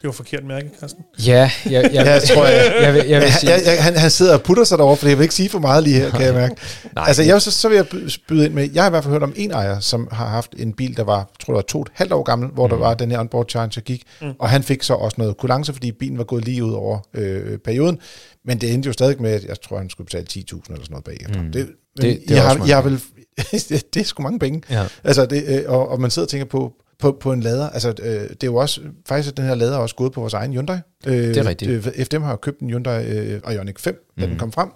[0.00, 1.04] det var forkert mærke, Carsten.
[1.26, 3.52] Ja, jeg, jeg, jeg, jeg tror, jeg, jeg, vil, jeg vil sige...
[3.52, 5.58] Jeg, jeg, han, han sidder og putter sig derovre, for jeg vil ikke sige for
[5.58, 6.54] meget lige her, kan jeg mærke.
[6.94, 7.86] Nej, altså, jeg, så, så vil jeg
[8.28, 10.54] byde ind med, jeg har i hvert fald hørt om en ejer, som har haft
[10.58, 12.70] en bil, der var, jeg tror var to et halvt år gammel, hvor mm.
[12.70, 14.32] der var den her onboard charger gik, mm.
[14.38, 17.58] og han fik så også noget kulance, fordi bilen var gået lige ud over øh,
[17.58, 17.98] perioden,
[18.44, 20.86] men det endte jo stadig med, at jeg tror, han skulle betale 10.000 eller sådan
[20.90, 21.42] noget bagefter.
[21.42, 21.52] Mm.
[21.52, 23.02] Det, det, det, jeg, har, jeg har vel,
[23.94, 24.62] det er sgu mange penge.
[24.70, 24.84] Ja.
[25.04, 27.70] Altså, det, øh, og, og man sidder og tænker på, på, på en lader.
[27.70, 30.34] Altså, øh, det er jo også, faktisk den her lader er også gået på vores
[30.34, 30.78] egen Hyundai.
[31.06, 31.70] Øh, det er rigtigt.
[31.70, 34.20] Øh, FDM har købt en Hyundai øh, Ioniq 5, da mm.
[34.20, 34.38] den mhm.
[34.38, 34.68] kom frem.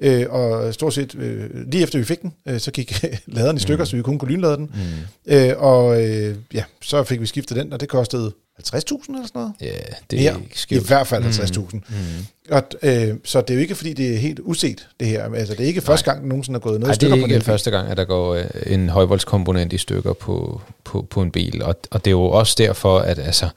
[0.00, 3.60] Øh, og stort set, øh, lige efter vi fik den, øh, så gik laderen i
[3.60, 3.86] stykker, mm.
[3.86, 4.70] så vi kun kunne lynlade den.
[4.74, 5.32] Mm.
[5.34, 9.26] Øh, og øh, ja, så fik vi skiftet den, og det kostede 50.000 eller sådan
[9.34, 9.52] noget?
[9.60, 9.66] Ja,
[10.10, 11.60] det er Mere, I hvert fald 50.000.
[11.72, 11.80] Mm.
[11.88, 12.26] Mm.
[12.50, 15.34] Og, øh, så det er jo ikke, fordi det er helt uset, det her.
[15.34, 15.84] Altså, det er ikke Nej.
[15.86, 17.96] første gang, der nogensinde er gået noget Nej, stykker det er ikke første gang, at
[17.96, 21.62] der går øh, en højvoldskomponent i stykker på, på, på en bil.
[21.62, 23.48] Og, og det er jo også derfor, at altså,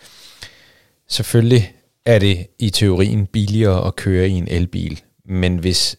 [1.09, 1.73] selvfølgelig
[2.05, 5.01] er det i teorien billigere at køre i en elbil.
[5.25, 5.95] Men hvis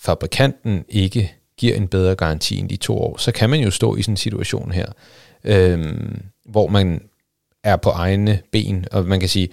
[0.00, 3.96] fabrikanten ikke giver en bedre garanti end de to år, så kan man jo stå
[3.96, 4.86] i sådan en situation her,
[5.44, 5.94] øh,
[6.44, 7.02] hvor man
[7.64, 9.48] er på egne ben, og man kan sige,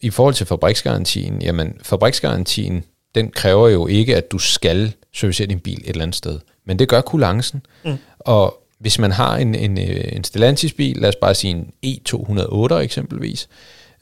[0.00, 5.60] i forhold til fabriksgarantien, jamen fabriksgarantien, den kræver jo ikke, at du skal servicere din
[5.60, 7.96] bil et eller andet sted, men det gør kulancen, mm.
[8.18, 13.48] og hvis man har en, en, en Stellantis-bil, lad os bare sige en E208 eksempelvis,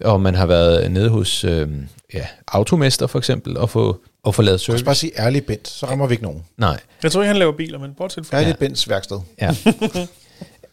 [0.00, 1.68] og man har været nede hos øh,
[2.14, 4.82] ja, Automester for eksempel, og få, og få lavet service.
[4.82, 6.44] Jeg bare sige ærlig Bent, så rammer vi ikke nogen.
[6.58, 6.80] Nej.
[7.02, 8.36] Jeg tror ikke, han laver biler, men bortset fra...
[8.36, 8.66] Ærlig ja.
[8.66, 9.18] Bents værksted.
[9.40, 9.54] Ja.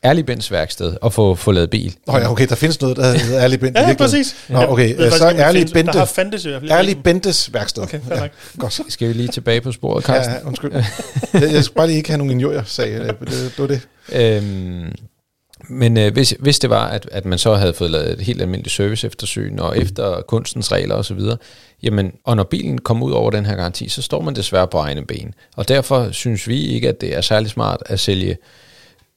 [0.03, 1.95] Ærlig Bens værksted og få, få lavet bil.
[2.07, 3.77] Oh, ja, okay, der findes noget, der hedder Ærlig Bent.
[3.77, 4.35] ja, præcis.
[4.49, 5.91] Nå, okay, ja, så Ærlig Bente.
[5.91, 6.71] Der har fandtes i hvert fald.
[6.71, 7.83] Ærlig Bentes værksted.
[7.83, 8.27] Okay, ja,
[8.59, 8.81] godt.
[8.89, 10.35] Skal vi lige tilbage på sporet, Carsten?
[10.35, 10.71] Ja, undskyld.
[11.33, 13.81] jeg, jeg skal bare lige ikke have nogen injurier, sagde det, det var det.
[14.11, 14.93] Øhm,
[15.69, 18.41] men øh, hvis, hvis det var, at, at man så havde fået lavet et helt
[18.41, 21.19] almindeligt service eftersyn, og efter kunstens regler osv.,
[21.83, 24.77] jamen, og når bilen kommer ud over den her garanti, så står man desværre på
[24.77, 25.33] egne ben.
[25.55, 28.37] Og derfor synes vi ikke, at det er særlig smart at sælge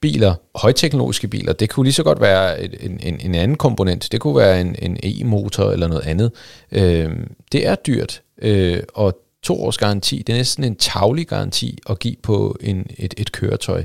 [0.01, 4.07] biler, højteknologiske biler, det kunne lige så godt være en, en, en anden komponent.
[4.11, 6.31] Det kunne være en, en e-motor eller noget andet.
[6.71, 7.11] Øh,
[7.51, 11.99] det er dyrt, øh, og to års garanti, det er næsten en taglig garanti at
[11.99, 13.83] give på en, et, et køretøj.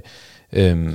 [0.53, 0.89] Øh,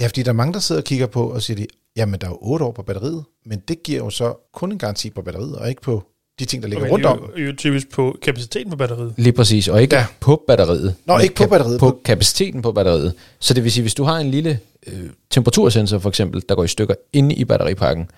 [0.00, 2.26] ja, fordi der er mange, der sidder og kigger på og siger, de, jamen der
[2.26, 5.22] er jo otte år på batteriet, men det giver jo så kun en garanti på
[5.22, 6.02] batteriet, og ikke på
[6.38, 7.30] de ting, der ligger okay, rundt om.
[7.36, 9.14] Det er jo typisk på kapaciteten på batteriet.
[9.16, 10.06] Lige præcis, og ikke ja.
[10.20, 10.94] på batteriet.
[11.06, 11.80] Nå, ikke på batteriet.
[11.80, 13.14] På kapaciteten på batteriet.
[13.38, 16.64] Så det vil sige, hvis du har en lille øh, temperatursensor for eksempel, der går
[16.64, 18.10] i stykker inde i batteripakken,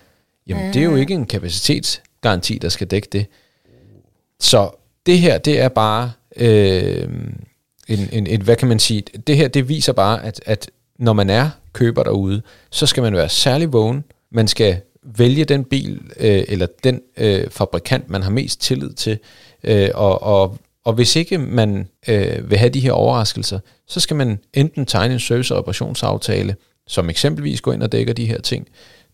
[0.46, 0.72] jamen mm.
[0.72, 3.26] det er jo ikke en kapacitetsgaranti, der skal dække det.
[4.40, 4.70] Så
[5.06, 7.08] det her, det er bare øh,
[7.88, 11.12] en, en, en, hvad kan man sige, det her, det viser bare, at, at når
[11.12, 14.04] man er køber derude, så skal man være særlig vågen.
[14.32, 19.18] Man skal vælge den bil øh, eller den øh, fabrikant, man har mest tillid til.
[19.64, 24.16] Øh, og, og, og hvis ikke man øh, vil have de her overraskelser, så skal
[24.16, 26.56] man enten tegne en service- og reparationsaftale,
[26.86, 28.68] som eksempelvis går ind og dækker de her ting.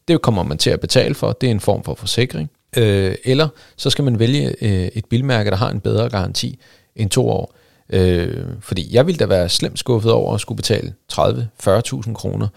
[0.09, 1.33] Det kommer man til at betale for.
[1.33, 2.51] Det er en form for forsikring.
[2.77, 6.59] Øh, eller så skal man vælge øh, et bilmærke, der har en bedre garanti
[6.97, 7.56] end to år.
[7.91, 12.49] Øh, fordi jeg ville da være slemt skuffet over at skulle betale 30-40.000 kroner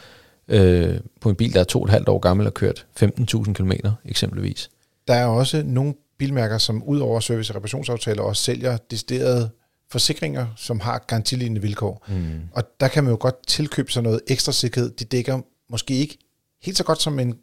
[0.47, 3.53] øh, på en bil, der er to og et halvt år gammel og kørt 15.000
[3.53, 3.71] km
[4.05, 4.69] eksempelvis.
[5.07, 9.49] Der er også nogle bilmærker, som ud over service- og reparationsaftaler også sælger deciderede
[9.91, 12.05] forsikringer, som har garantilignende vilkår.
[12.07, 12.41] Mm.
[12.53, 14.89] Og der kan man jo godt tilkøbe sig noget ekstra sikkerhed.
[14.89, 16.17] De dækker måske ikke
[16.63, 17.35] helt så godt som en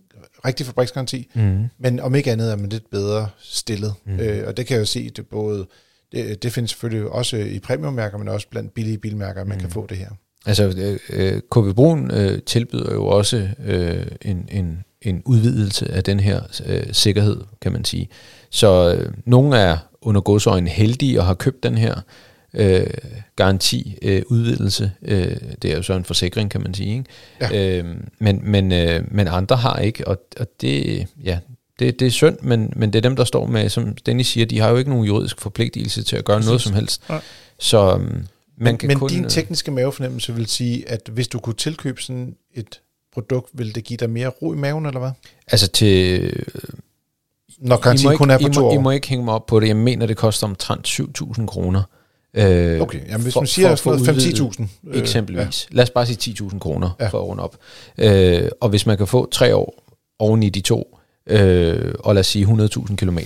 [0.45, 1.65] rigtig fabriksgaranti, mm.
[1.79, 3.95] men om ikke andet er man lidt bedre stillet.
[4.05, 4.21] Mm.
[4.21, 5.67] Øh, og det kan jeg jo se, det både
[6.13, 9.61] det, det findes selvfølgelig også i premiummærker, men også blandt billige bilmærker, man mm.
[9.61, 10.09] kan få det her.
[10.47, 16.21] Altså, øh, KB Brun øh, tilbyder jo også øh, en, en, en udvidelse af den
[16.21, 18.09] her øh, sikkerhed, kan man sige.
[18.51, 22.01] Så øh, nogle er under godsøjne heldige og har købt den her
[22.55, 22.87] øh,
[23.37, 24.93] garanti øh, udvidelse.
[25.03, 26.97] Øh, det er jo så en forsikring, kan man sige.
[26.97, 27.05] Ikke?
[27.41, 27.79] Ja.
[27.79, 31.39] Øh, men, men, øh, men andre har ikke, og, og det, ja,
[31.79, 34.47] det, det er synd, men, men det er dem, der står med, som Dennis siger,
[34.47, 36.47] de har jo ikke nogen juridisk forpligtelse til at gøre Præcis.
[36.47, 37.03] noget som helst.
[37.11, 37.19] Ja.
[37.59, 39.09] Så um, man men, kan men kun...
[39.09, 42.81] din øh, tekniske mavefornemmelse vil sige, at hvis du kunne tilkøbe sådan et
[43.13, 45.11] produkt, vil det give dig mere ro i maven, eller hvad?
[45.47, 46.33] Altså til...
[47.59, 48.75] Når garantien kun er på I to må, år.
[48.75, 49.69] I må ikke hænge mig op på det.
[49.69, 51.83] Jeg mener, det koster omtrent 7.000 kroner.
[52.35, 54.67] Øh, okay, jamen hvis for, man siger for, for 5-10.000.
[54.89, 55.69] Øh, eksempelvis.
[55.71, 55.77] Ja.
[55.77, 57.09] Lad os bare sige 10.000 kroner ja.
[57.09, 57.57] for at runde op.
[57.99, 59.83] Øh, og hvis man kan få tre år
[60.19, 60.96] oven i de to,
[61.27, 63.19] øh, og lad os sige 100.000 km,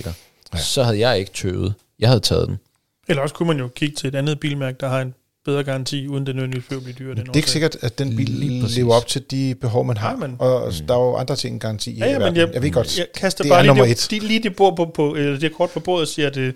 [0.53, 0.57] ja.
[0.57, 1.73] så havde jeg ikke tøvet.
[1.99, 2.59] Jeg havde taget den.
[3.07, 5.13] Eller også kunne man jo kigge til et andet bilmærke, der har en
[5.45, 7.15] bedre garanti, uden det nødvendigvis bliver blive dyrere.
[7.15, 8.29] Det er ikke sikkert, at den bil
[8.75, 10.09] lever op til de behov, man har.
[10.09, 10.87] Ja, men, og mm.
[10.87, 13.07] der er jo andre ting end garanti ja, ja, men jeg, jeg ved godt, jeg
[13.15, 15.79] kaster det bare lige det, de, lige det, bord på, på, eller det kort på
[15.79, 16.55] bordet siger, at det,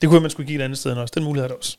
[0.00, 1.12] det kunne man skulle give et andet sted end også.
[1.14, 1.76] Den mulighed er der også.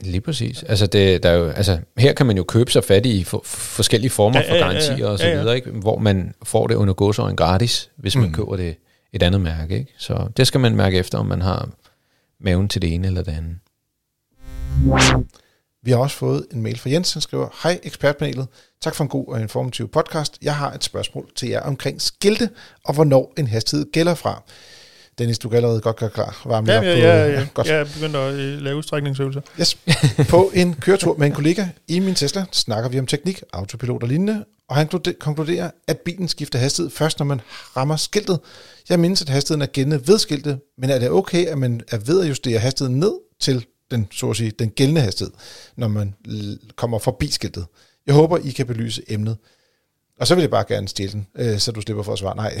[0.00, 0.62] Lige præcis.
[0.62, 3.42] Altså, det, der er jo, altså, her kan man jo købe sig fat i for,
[3.44, 5.12] forskellige former ja, for garantier ja, ja, ja.
[5.12, 5.70] og så videre, ikke?
[5.70, 8.32] hvor man får det under gåsøjne gratis, hvis man mm.
[8.32, 8.76] køber det
[9.12, 9.78] et andet mærke.
[9.78, 9.92] Ikke?
[9.98, 11.68] Så det skal man mærke efter, om man har
[12.40, 13.56] maven til det ene eller det andet.
[15.84, 18.46] Vi har også fået en mail fra Jens, han skriver, Hej ekspertpanelet,
[18.80, 20.38] tak for en god og informativ podcast.
[20.42, 22.50] Jeg har et spørgsmål til jer omkring skilte,
[22.84, 24.42] og hvornår en hastighed gælder fra.
[25.18, 26.42] Dennis, du kan allerede godt gøre klar.
[26.44, 27.66] Varme ja, ja, ja, ja, ja, godt.
[27.66, 29.40] jeg er begyndt at øh, lave udstrækningsøvelser.
[29.60, 29.78] Yes.
[30.28, 34.08] På en køretur med en kollega i min Tesla snakker vi om teknik, autopilot og
[34.08, 34.88] lignende, og han
[35.20, 37.40] konkluderer, at bilen skifter hastighed først, når man
[37.76, 38.40] rammer skiltet.
[38.88, 41.98] Jeg mindes, at hastigheden er gældende ved skiltet, men er det okay, at man er
[41.98, 45.32] ved at justere hastigheden ned til den, så at sige, den gældende hastighed,
[45.76, 46.14] når man
[46.76, 47.66] kommer forbi skiltet?
[48.06, 49.36] Jeg håber, I kan belyse emnet.
[50.20, 52.36] Og så vil jeg bare gerne stjæle den, øh, så du slipper for at svare
[52.36, 52.60] nej.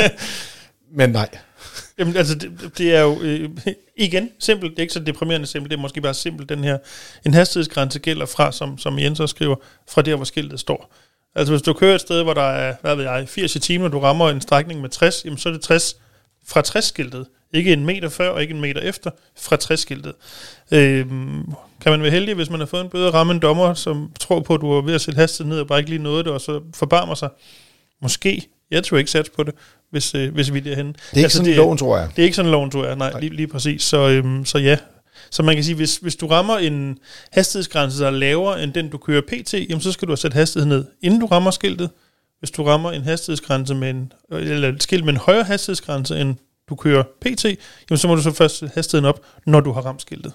[0.92, 1.28] Men nej.
[1.98, 3.50] Jamen, altså, det, det er jo øh,
[3.96, 4.70] igen simpelt.
[4.70, 5.70] Det er ikke så deprimerende simpelt.
[5.70, 6.78] Det er måske bare simpelt, den her.
[7.26, 9.56] En hastighedsgrænse gælder fra, som, som Jens også skriver,
[9.88, 10.94] fra der, hvor skiltet står.
[11.34, 13.84] Altså, hvis du kører et sted, hvor der er, hvad ved jeg, 80 i timen,
[13.84, 15.96] og du rammer en strækning med 60, jamen, så er det 60
[16.46, 17.26] fra 60-skiltet.
[17.54, 19.10] Ikke en meter før, og ikke en meter efter,
[19.40, 20.12] fra 60-skiltet.
[20.72, 24.12] Øhm, kan man være heldig, hvis man har fået en bøde ramme en dommer, som
[24.20, 26.24] tror på, at du er ved at sætte hastigheden ned, og bare ikke lige nåede
[26.24, 27.28] det, og så forbarmer sig?
[28.02, 28.48] Måske.
[28.70, 29.54] Jeg tror ikke sats på det
[29.90, 30.86] hvis, øh, hvis vi er derhen.
[30.86, 32.08] Det er ikke altså, sådan, det, loven tror jeg.
[32.16, 32.96] Det er ikke sådan, loven tror jeg.
[32.96, 33.20] Nej, Nej.
[33.20, 33.82] Lige, lige præcis.
[33.82, 34.76] Så, øhm, så ja.
[35.30, 36.98] Så man kan sige, hvis, hvis du rammer en
[37.32, 40.32] hastighedsgrænse, der er lavere end den, du kører pt., jamen, så skal du have sat
[40.32, 41.90] hastigheden ned, inden du rammer skiltet.
[42.38, 46.34] Hvis du rammer en hastighedsgrænse med en, eller et skilt med en højere hastighedsgrænse, end
[46.68, 50.02] du kører pt., jamen, så må du så først hastigheden op, når du har ramt
[50.02, 50.32] skiltet.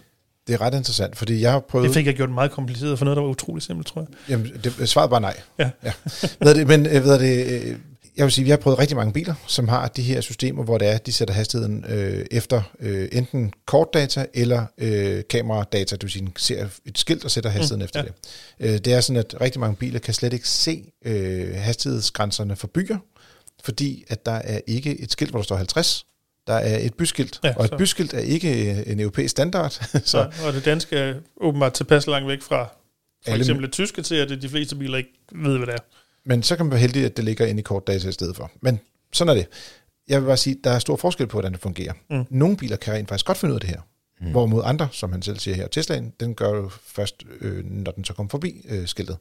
[0.47, 1.87] Det er ret interessant, fordi jeg har prøvet...
[1.87, 4.07] Det fik jeg gjort meget kompliceret for noget, der var utrolig simpelt, tror jeg.
[4.29, 5.37] Jamen, det, svaret bare nej.
[5.59, 5.69] Ja.
[5.83, 5.91] ja.
[6.39, 7.75] ved det, men ved det, øh,
[8.17, 10.77] jeg vil sige, vi har prøvet rigtig mange biler, som har de her systemer, hvor
[10.77, 16.27] det er, de sætter hastigheden øh, efter øh, enten kortdata eller øh, kameradata, du siger,
[16.37, 18.03] ser et skilt og sætter hastigheden mm, efter
[18.59, 18.65] ja.
[18.67, 18.73] det.
[18.73, 22.67] Øh, det er sådan, at rigtig mange biler kan slet ikke se øh, hastighedsgrænserne for
[22.67, 22.97] byer,
[23.63, 26.05] fordi at der er ikke et skilt, hvor der står 50,
[26.47, 27.77] der er et byskilt, ja, og et så.
[27.77, 29.71] byskilt er ikke øh, en europæisk standard.
[30.05, 30.19] så.
[30.19, 32.69] Ja, og det danske er åbenbart tilpas langt væk fra
[33.25, 35.79] for alle, eksempel det tyske til, at de fleste biler ikke ved, hvad det er.
[36.25, 38.51] Men så kan man være heldig, at det ligger inde i kortdata i stedet for.
[38.61, 38.79] Men
[39.13, 39.47] sådan er det.
[40.07, 41.93] Jeg vil bare sige, der er stor forskel på, hvordan det fungerer.
[42.09, 42.25] Mm.
[42.29, 43.81] Nogle biler kan rent faktisk godt finde ud af det her.
[44.21, 44.31] Mm.
[44.31, 48.05] Hvorimod andre, som han selv siger her, Teslaen, den gør jo først, øh, når den
[48.05, 49.17] så kommer forbi øh, skiltet.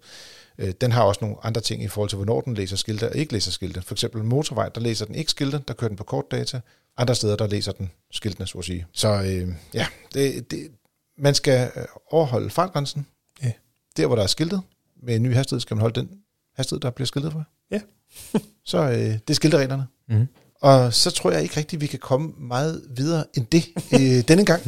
[0.59, 3.17] Øh, den har også nogle andre ting i forhold til, hvornår den læser skilte og
[3.17, 3.83] ikke læser skilte.
[3.83, 6.61] For eksempel motorvej, der læser den ikke skilte, der kører den på kortdata.
[6.97, 8.87] Andre steder, der læser den skiltene, så at sige.
[8.93, 10.71] Så øh, ja, det, det,
[11.19, 13.07] man skal øh, overholde fartgrænsen.
[13.45, 13.53] Yeah.
[13.97, 14.63] Der, hvor der er skiltet,
[15.03, 16.11] med en ny hastighed, skal man holde den
[16.57, 17.45] hastighed, der bliver skiltet for.
[17.71, 17.81] Ja.
[18.71, 19.87] så øh, det er skiltereglerne.
[20.09, 20.27] Mm.
[20.61, 24.45] Og så tror jeg ikke rigtigt, vi kan komme meget videre end det øh, denne
[24.45, 24.63] gang.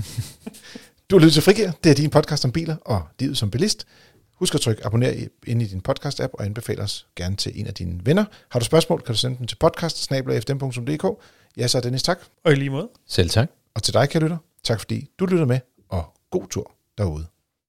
[1.10, 1.70] Du har lyttet til Frigir.
[1.84, 3.86] Det er din podcast om biler og livet som bilist.
[4.34, 7.74] Husk at trykke abonner ind i din podcast-app og anbefale os gerne til en af
[7.74, 8.24] dine venner.
[8.50, 10.12] Har du spørgsmål, kan du sende dem til podcast
[11.56, 12.18] Ja, så er Dennis tak.
[12.44, 12.88] Og i lige måde.
[13.06, 13.50] Selv tak.
[13.74, 17.26] Og til dig, kære lytter, tak fordi du lyttede med, og god tur derude.